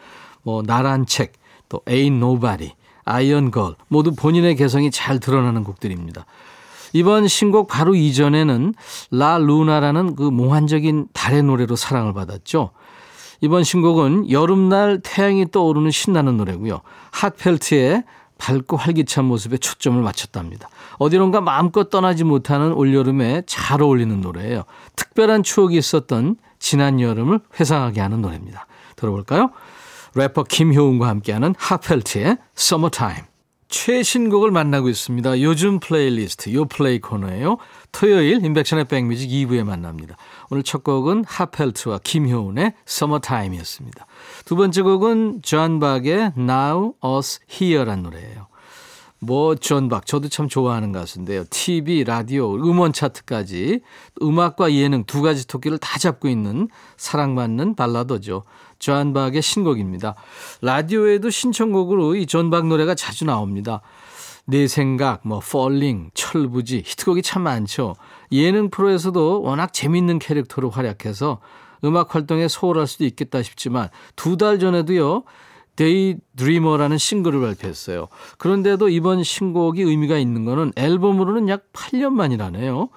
뭐 0.43 0.63
나란 0.63 1.07
책, 1.07 1.35
또 1.69 1.81
Ain't 1.87 2.17
Nobody, 2.17 2.73
Iron 3.05 3.51
Girl 3.51 3.77
모두 3.89 4.15
본인의 4.15 4.57
개성이 4.57 4.91
잘 4.91 5.21
드러나는 5.21 5.63
곡들입니다. 5.63 6.27
이번 6.95 7.29
신곡 7.29 7.69
바로 7.69 7.95
이전에는 7.95 8.75
La 9.11 9.39
Luna라는 9.39 10.17
그 10.17 10.23
몽환적인 10.23 11.09
달의 11.13 11.43
노래로 11.43 11.77
사랑을 11.77 12.15
받았죠. 12.15 12.71
이번 13.41 13.63
신곡은 13.63 14.31
여름날 14.31 15.01
태양이 15.03 15.49
떠오르는 15.51 15.91
신나는 15.91 16.37
노래고요. 16.39 16.81
핫펠트의 17.13 18.05
밝고 18.39 18.77
활기찬 18.77 19.27
모습에 19.27 19.59
초점을 19.59 20.01
맞췄답니다. 20.01 20.69
어디론가 20.99 21.41
마음껏 21.41 21.91
떠나지 21.91 22.25
못하는 22.25 22.73
올여름에 22.73 23.43
잘 23.47 23.83
어울리는 23.83 24.21
노래예요. 24.21 24.65
특별한 24.97 25.43
추억이 25.43 25.77
있었던 25.77 26.37
지난 26.59 27.01
여름을 27.01 27.41
회상하게 27.59 28.01
하는 28.01 28.23
노래입니다. 28.23 28.67
들어볼까요? 28.97 29.51
래퍼 30.15 30.45
김효은과 30.45 31.07
함께하는 31.09 31.55
핫펠트의 31.59 32.39
Summertime. 32.57 33.23
최신곡을 33.69 34.51
만나고 34.51 34.89
있습니다. 34.89 35.43
요즘 35.43 35.79
플레이리스트, 35.79 36.53
요 36.55 36.65
플레이 36.65 37.01
코너예요. 37.01 37.59
토요일 37.93 38.43
인백션의 38.45 38.87
백뮤직 38.87 39.29
2부에 39.29 39.63
만납니다. 39.63 40.17
오늘 40.51 40.63
첫 40.63 40.83
곡은 40.83 41.25
핫펠트와 41.27 42.01
김효은의 42.03 42.73
Summertime이었습니다. 42.87 44.07
두 44.49 44.57
번째 44.57 44.81
곡은 44.81 45.41
존 45.43 45.79
박의 45.79 46.33
Now 46.39 46.95
Us 47.05 47.39
Here란 47.53 48.03
노래예요. 48.03 48.47
뭐 49.19 49.60
존 49.60 49.91
박, 49.91 50.07
저도 50.07 50.31
참 50.31 50.49
좋아하는 50.49 50.91
가수인데요. 50.91 51.45
TV, 51.51 52.05
라디오, 52.05 52.55
음원 52.55 52.95
차트까지 52.95 53.83
음악과 54.23 54.73
예능 54.73 55.05
두 55.05 55.21
가지 55.21 55.47
토끼를 55.47 55.77
다 55.77 55.99
잡고 55.99 56.29
있는 56.29 56.71
사랑받는 56.97 57.75
발라더죠. 57.75 58.45
존 58.79 59.13
박의 59.13 59.43
신곡입니다. 59.43 60.15
라디오에도 60.63 61.29
신청곡으로 61.29 62.17
이 62.17 62.25
존 62.25 62.49
박 62.49 62.69
노래가 62.69 62.95
자주 62.95 63.27
나옵니다. 63.27 63.83
내 64.47 64.67
생각, 64.67 65.21
뭐 65.25 65.43
falling, 65.45 66.11
철부지 66.15 66.85
히트곡이 66.87 67.21
참 67.21 67.43
많죠. 67.43 67.97
예능 68.33 68.71
프로에서도 68.71 69.43
워낙 69.43 69.75
재밌는 69.75 70.19
캐릭터로 70.19 70.71
활약해서 70.71 71.39
음악 71.85 72.15
활동에 72.15 72.49
소홀할 72.49 72.87
수도 72.87 73.05
있겠다 73.05 73.43
싶지만 73.43 73.89
두 74.17 74.37
달 74.37 74.59
전에도요. 74.59 75.25
Daydreamer라는 75.77 76.99
싱글을 76.99 77.41
발표했어요. 77.41 78.09
그런데도 78.39 78.89
이번 78.89 79.23
신곡이 79.23 79.83
의미가 79.83 80.19
있는 80.19 80.45
거는 80.45 80.73
앨범으로는 80.75 81.49
약 81.49 81.73
8년 81.73 82.15
만이라네요. 82.15 82.89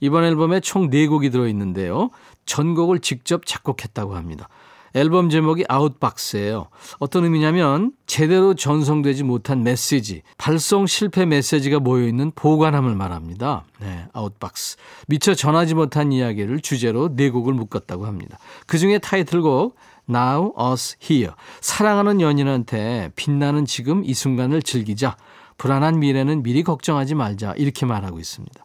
이번 0.00 0.24
앨범에 0.24 0.60
총 0.60 0.88
4곡이 0.88 1.30
들어있는데요. 1.32 2.08
전곡을 2.46 3.00
직접 3.00 3.44
작곡했다고 3.44 4.16
합니다. 4.16 4.48
앨범 4.94 5.30
제목이 5.30 5.64
아웃박스예요. 5.68 6.68
어떤 6.98 7.24
의미냐면 7.24 7.92
제대로 8.06 8.54
전송되지 8.54 9.24
못한 9.24 9.62
메시지, 9.62 10.22
발송 10.38 10.86
실패 10.86 11.26
메시지가 11.26 11.78
모여 11.80 12.06
있는 12.06 12.32
보관함을 12.34 12.94
말합니다. 12.94 13.64
네, 13.80 14.06
Outbox. 14.12 14.76
미처 15.06 15.34
전하지 15.34 15.74
못한 15.74 16.12
이야기를 16.12 16.60
주제로 16.60 17.14
네 17.14 17.30
곡을 17.30 17.54
묶었다고 17.54 18.06
합니다. 18.06 18.38
그 18.66 18.78
중에 18.78 18.98
타이틀곡 18.98 19.76
Now 20.08 20.52
Us 20.60 20.96
Here. 21.02 21.34
사랑하는 21.60 22.20
연인한테 22.20 23.12
빛나는 23.14 23.64
지금 23.64 24.02
이 24.04 24.12
순간을 24.12 24.62
즐기자. 24.62 25.16
불안한 25.56 26.00
미래는 26.00 26.42
미리 26.42 26.62
걱정하지 26.62 27.14
말자. 27.14 27.54
이렇게 27.56 27.86
말하고 27.86 28.18
있습니다. 28.18 28.64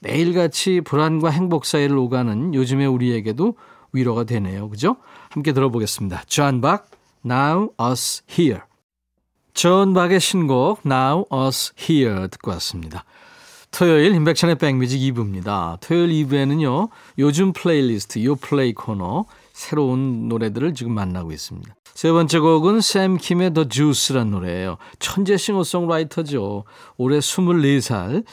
매일같이 0.00 0.80
불안과 0.80 1.30
행복 1.30 1.66
사이를 1.66 1.96
오가는 1.98 2.54
요즘의 2.54 2.86
우리에게도 2.86 3.56
위로가 3.92 4.24
되네요. 4.24 4.68
그죠? 4.68 4.96
함께 5.36 5.52
들어보겠습니다. 5.52 6.22
존 6.26 6.62
박, 6.62 6.88
Now 7.24 7.68
Us 7.78 8.22
Here. 8.30 8.62
존 9.52 9.92
박의 9.92 10.18
신곡 10.18 10.80
Now 10.86 11.26
Us 11.30 11.74
Here 11.78 12.28
듣고 12.28 12.52
왔습니다. 12.52 13.04
토요일 13.70 14.14
인백션의 14.14 14.56
백뮤직 14.56 14.98
2부입니다. 14.98 15.78
토요일 15.80 16.26
2부에는요. 16.26 16.88
요즘 17.18 17.52
플레이리스트 17.52 18.24
요 18.24 18.36
플레이 18.36 18.72
코너 18.72 19.26
새로운 19.52 20.28
노래들을 20.28 20.72
지금 20.72 20.92
만나고 20.94 21.32
있습니다. 21.32 21.74
세 21.84 22.10
번째 22.10 22.38
곡은 22.38 22.80
샘 22.80 23.18
킴의 23.18 23.52
The 23.52 23.68
Juice란 23.68 24.30
노래예요. 24.30 24.78
천재 24.98 25.36
싱어송라이터죠. 25.36 26.64
올해 26.96 27.18
24살. 27.18 28.24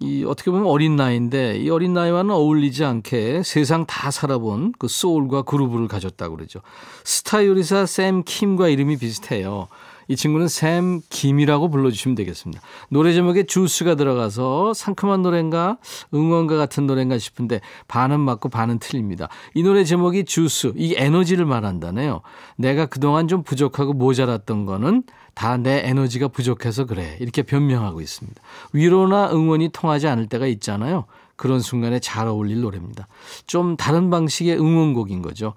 이 0.00 0.24
어떻게 0.24 0.50
보면 0.50 0.66
어린 0.66 0.96
나이인데 0.96 1.58
이 1.58 1.70
어린 1.70 1.94
나이와는 1.94 2.30
어울리지 2.30 2.84
않게 2.84 3.42
세상 3.44 3.86
다 3.86 4.10
살아본 4.10 4.74
그 4.78 4.88
소울과 4.88 5.42
그루브를 5.42 5.88
가졌다고 5.88 6.36
그러죠. 6.36 6.60
스타 7.04 7.46
요리사 7.46 7.86
샘 7.86 8.22
킴과 8.24 8.68
이름이 8.68 8.98
비슷해요. 8.98 9.68
이 10.08 10.16
친구는 10.16 10.48
샘 10.48 11.00
김이라고 11.10 11.70
불러주시면 11.70 12.14
되겠습니다. 12.14 12.62
노래 12.90 13.12
제목에 13.12 13.44
주스가 13.44 13.94
들어가서 13.94 14.74
상큼한 14.74 15.22
노래인가 15.22 15.78
응원가 16.12 16.56
같은 16.56 16.86
노래인가 16.86 17.18
싶은데 17.18 17.60
반은 17.88 18.20
맞고 18.20 18.48
반은 18.48 18.78
틀립니다. 18.78 19.28
이 19.54 19.62
노래 19.62 19.84
제목이 19.84 20.24
주스, 20.24 20.72
이 20.76 20.94
에너지를 20.96 21.46
말한다네요. 21.46 22.20
내가 22.56 22.86
그동안 22.86 23.28
좀 23.28 23.42
부족하고 23.42 23.92
모자랐던 23.92 24.66
거는 24.66 25.02
다 25.34 25.56
내 25.56 25.82
에너지가 25.84 26.28
부족해서 26.28 26.84
그래. 26.84 27.16
이렇게 27.20 27.42
변명하고 27.42 28.00
있습니다. 28.00 28.40
위로나 28.72 29.30
응원이 29.32 29.70
통하지 29.70 30.08
않을 30.08 30.26
때가 30.26 30.46
있잖아요. 30.46 31.06
그런 31.36 31.60
순간에 31.60 31.98
잘 32.00 32.28
어울릴 32.28 32.60
노래입니다. 32.60 33.08
좀 33.46 33.76
다른 33.76 34.10
방식의 34.10 34.58
응원곡인 34.58 35.22
거죠. 35.22 35.54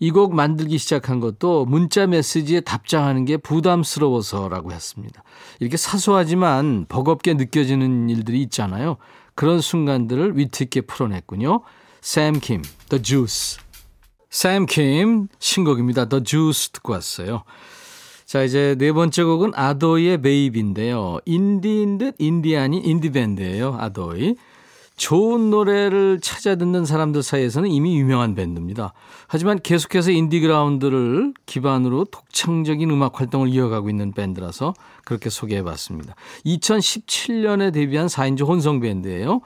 이 0.00 0.10
곡 0.10 0.34
만들기 0.34 0.78
시작한 0.78 1.20
것도 1.20 1.64
문자 1.66 2.06
메시지에 2.06 2.60
답장하는 2.60 3.24
게 3.24 3.36
부담스러워서라고 3.36 4.72
했습니다. 4.72 5.22
이렇게 5.60 5.76
사소하지만 5.76 6.86
버겁게 6.88 7.34
느껴지는 7.34 8.08
일들이 8.08 8.42
있잖아요. 8.42 8.96
그런 9.34 9.60
순간들을 9.60 10.36
위트 10.38 10.64
있게 10.64 10.82
풀어냈군요. 10.82 11.62
샘 12.00 12.38
킴, 12.40 12.62
The 12.90 13.02
Juice. 13.02 13.58
샘 14.30 14.66
킴 14.66 15.28
신곡입니다. 15.38 16.08
The 16.08 16.22
Juice 16.22 16.70
듣고 16.72 16.92
왔어요. 16.92 17.42
자, 18.24 18.42
이제 18.42 18.74
네 18.78 18.92
번째 18.92 19.22
곡은 19.24 19.52
아도이의 19.54 20.20
Baby인데요. 20.20 21.18
인디인 21.24 21.98
듯 21.98 22.14
인디 22.18 22.56
아닌 22.56 22.84
인디밴드예요. 22.84 23.76
아도이. 23.80 24.36
좋은 24.98 25.48
노래를 25.48 26.18
찾아 26.20 26.56
듣는 26.56 26.84
사람들 26.84 27.22
사이에서는 27.22 27.70
이미 27.70 27.98
유명한 27.98 28.34
밴드입니다. 28.34 28.92
하지만 29.28 29.60
계속해서 29.60 30.10
인디그라운드를 30.10 31.32
기반으로 31.46 32.04
독창적인 32.04 32.90
음악 32.90 33.20
활동을 33.20 33.48
이어가고 33.48 33.88
있는 33.88 34.12
밴드라서 34.12 34.74
그렇게 35.04 35.30
소개해 35.30 35.62
봤습니다. 35.62 36.14
2017년에 36.44 37.72
데뷔한 37.72 38.08
4인조 38.08 38.46
혼성 38.46 38.80
밴드예요. 38.80 39.40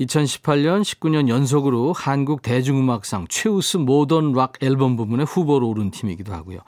2018년, 0.00 0.82
19년 0.82 1.28
연속으로 1.28 1.92
한국 1.92 2.42
대중음악상 2.42 3.26
최우수 3.28 3.78
모던 3.78 4.32
락 4.32 4.54
앨범 4.62 4.96
부문에 4.96 5.24
후보로 5.24 5.68
오른 5.68 5.90
팀이기도 5.90 6.32
하고요. 6.32 6.58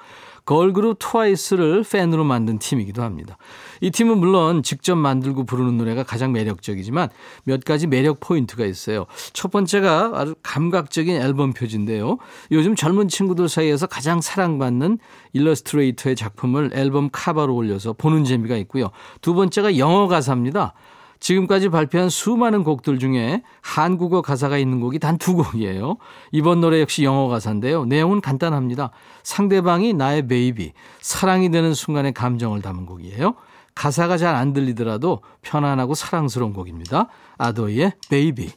걸그룹 0.48 0.96
트와이스를 0.98 1.84
팬으로 1.84 2.24
만든 2.24 2.58
팀이기도 2.58 3.02
합니다. 3.02 3.36
이 3.82 3.90
팀은 3.90 4.16
물론 4.16 4.62
직접 4.62 4.96
만들고 4.96 5.44
부르는 5.44 5.76
노래가 5.76 6.04
가장 6.04 6.32
매력적이지만 6.32 7.10
몇 7.44 7.64
가지 7.64 7.86
매력 7.86 8.18
포인트가 8.20 8.64
있어요. 8.64 9.04
첫 9.34 9.50
번째가 9.50 10.12
아주 10.14 10.34
감각적인 10.42 11.20
앨범 11.20 11.52
표지인데요. 11.52 12.16
요즘 12.50 12.74
젊은 12.74 13.08
친구들 13.08 13.50
사이에서 13.50 13.86
가장 13.86 14.22
사랑받는 14.22 14.98
일러스트레이터의 15.34 16.16
작품을 16.16 16.70
앨범 16.72 17.10
카바로 17.12 17.54
올려서 17.54 17.92
보는 17.92 18.24
재미가 18.24 18.56
있고요. 18.56 18.90
두 19.20 19.34
번째가 19.34 19.76
영어 19.76 20.08
가사입니다. 20.08 20.72
지금까지 21.20 21.68
발표한 21.68 22.08
수많은 22.08 22.64
곡들 22.64 22.98
중에 22.98 23.42
한국어 23.60 24.22
가사가 24.22 24.58
있는 24.58 24.80
곡이 24.80 24.98
단 24.98 25.18
두 25.18 25.34
곡이에요. 25.34 25.96
이번 26.32 26.60
노래 26.60 26.80
역시 26.80 27.02
영어 27.04 27.28
가사인데요. 27.28 27.84
내용은 27.86 28.20
간단합니다. 28.20 28.90
상대방이 29.24 29.94
나의 29.94 30.26
baby, 30.28 30.72
사랑이 31.00 31.50
되는 31.50 31.74
순간의 31.74 32.12
감정을 32.12 32.62
담은 32.62 32.86
곡이에요. 32.86 33.34
가사가 33.74 34.16
잘 34.16 34.34
안 34.34 34.52
들리더라도 34.52 35.20
편안하고 35.42 35.94
사랑스러운 35.94 36.52
곡입니다. 36.52 37.08
아도이의 37.38 37.92
베이비. 38.10 38.50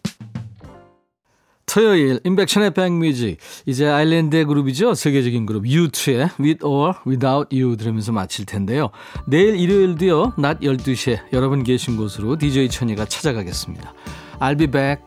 토요일 1.71 2.19
인백션의 2.25 2.73
백뮤직 2.73 3.37
이제 3.65 3.87
아일랜드의 3.87 4.43
그룹이죠? 4.43 4.93
세계적인 4.93 5.45
그룹 5.45 5.63
U2의 5.63 6.37
With 6.37 6.65
or 6.65 6.95
Without 7.07 7.55
You 7.57 7.77
들으면서 7.77 8.11
마칠 8.11 8.45
텐데요. 8.45 8.89
내일 9.25 9.55
일요일도요 9.55 10.33
낮 10.37 10.59
12시에 10.59 11.21
여러분 11.31 11.63
계신 11.63 11.95
곳으로 11.95 12.37
DJ 12.37 12.67
천이가 12.67 13.05
찾아가겠습니다. 13.05 13.93
I'll 14.41 14.57
be 14.57 14.67
back 14.67 15.01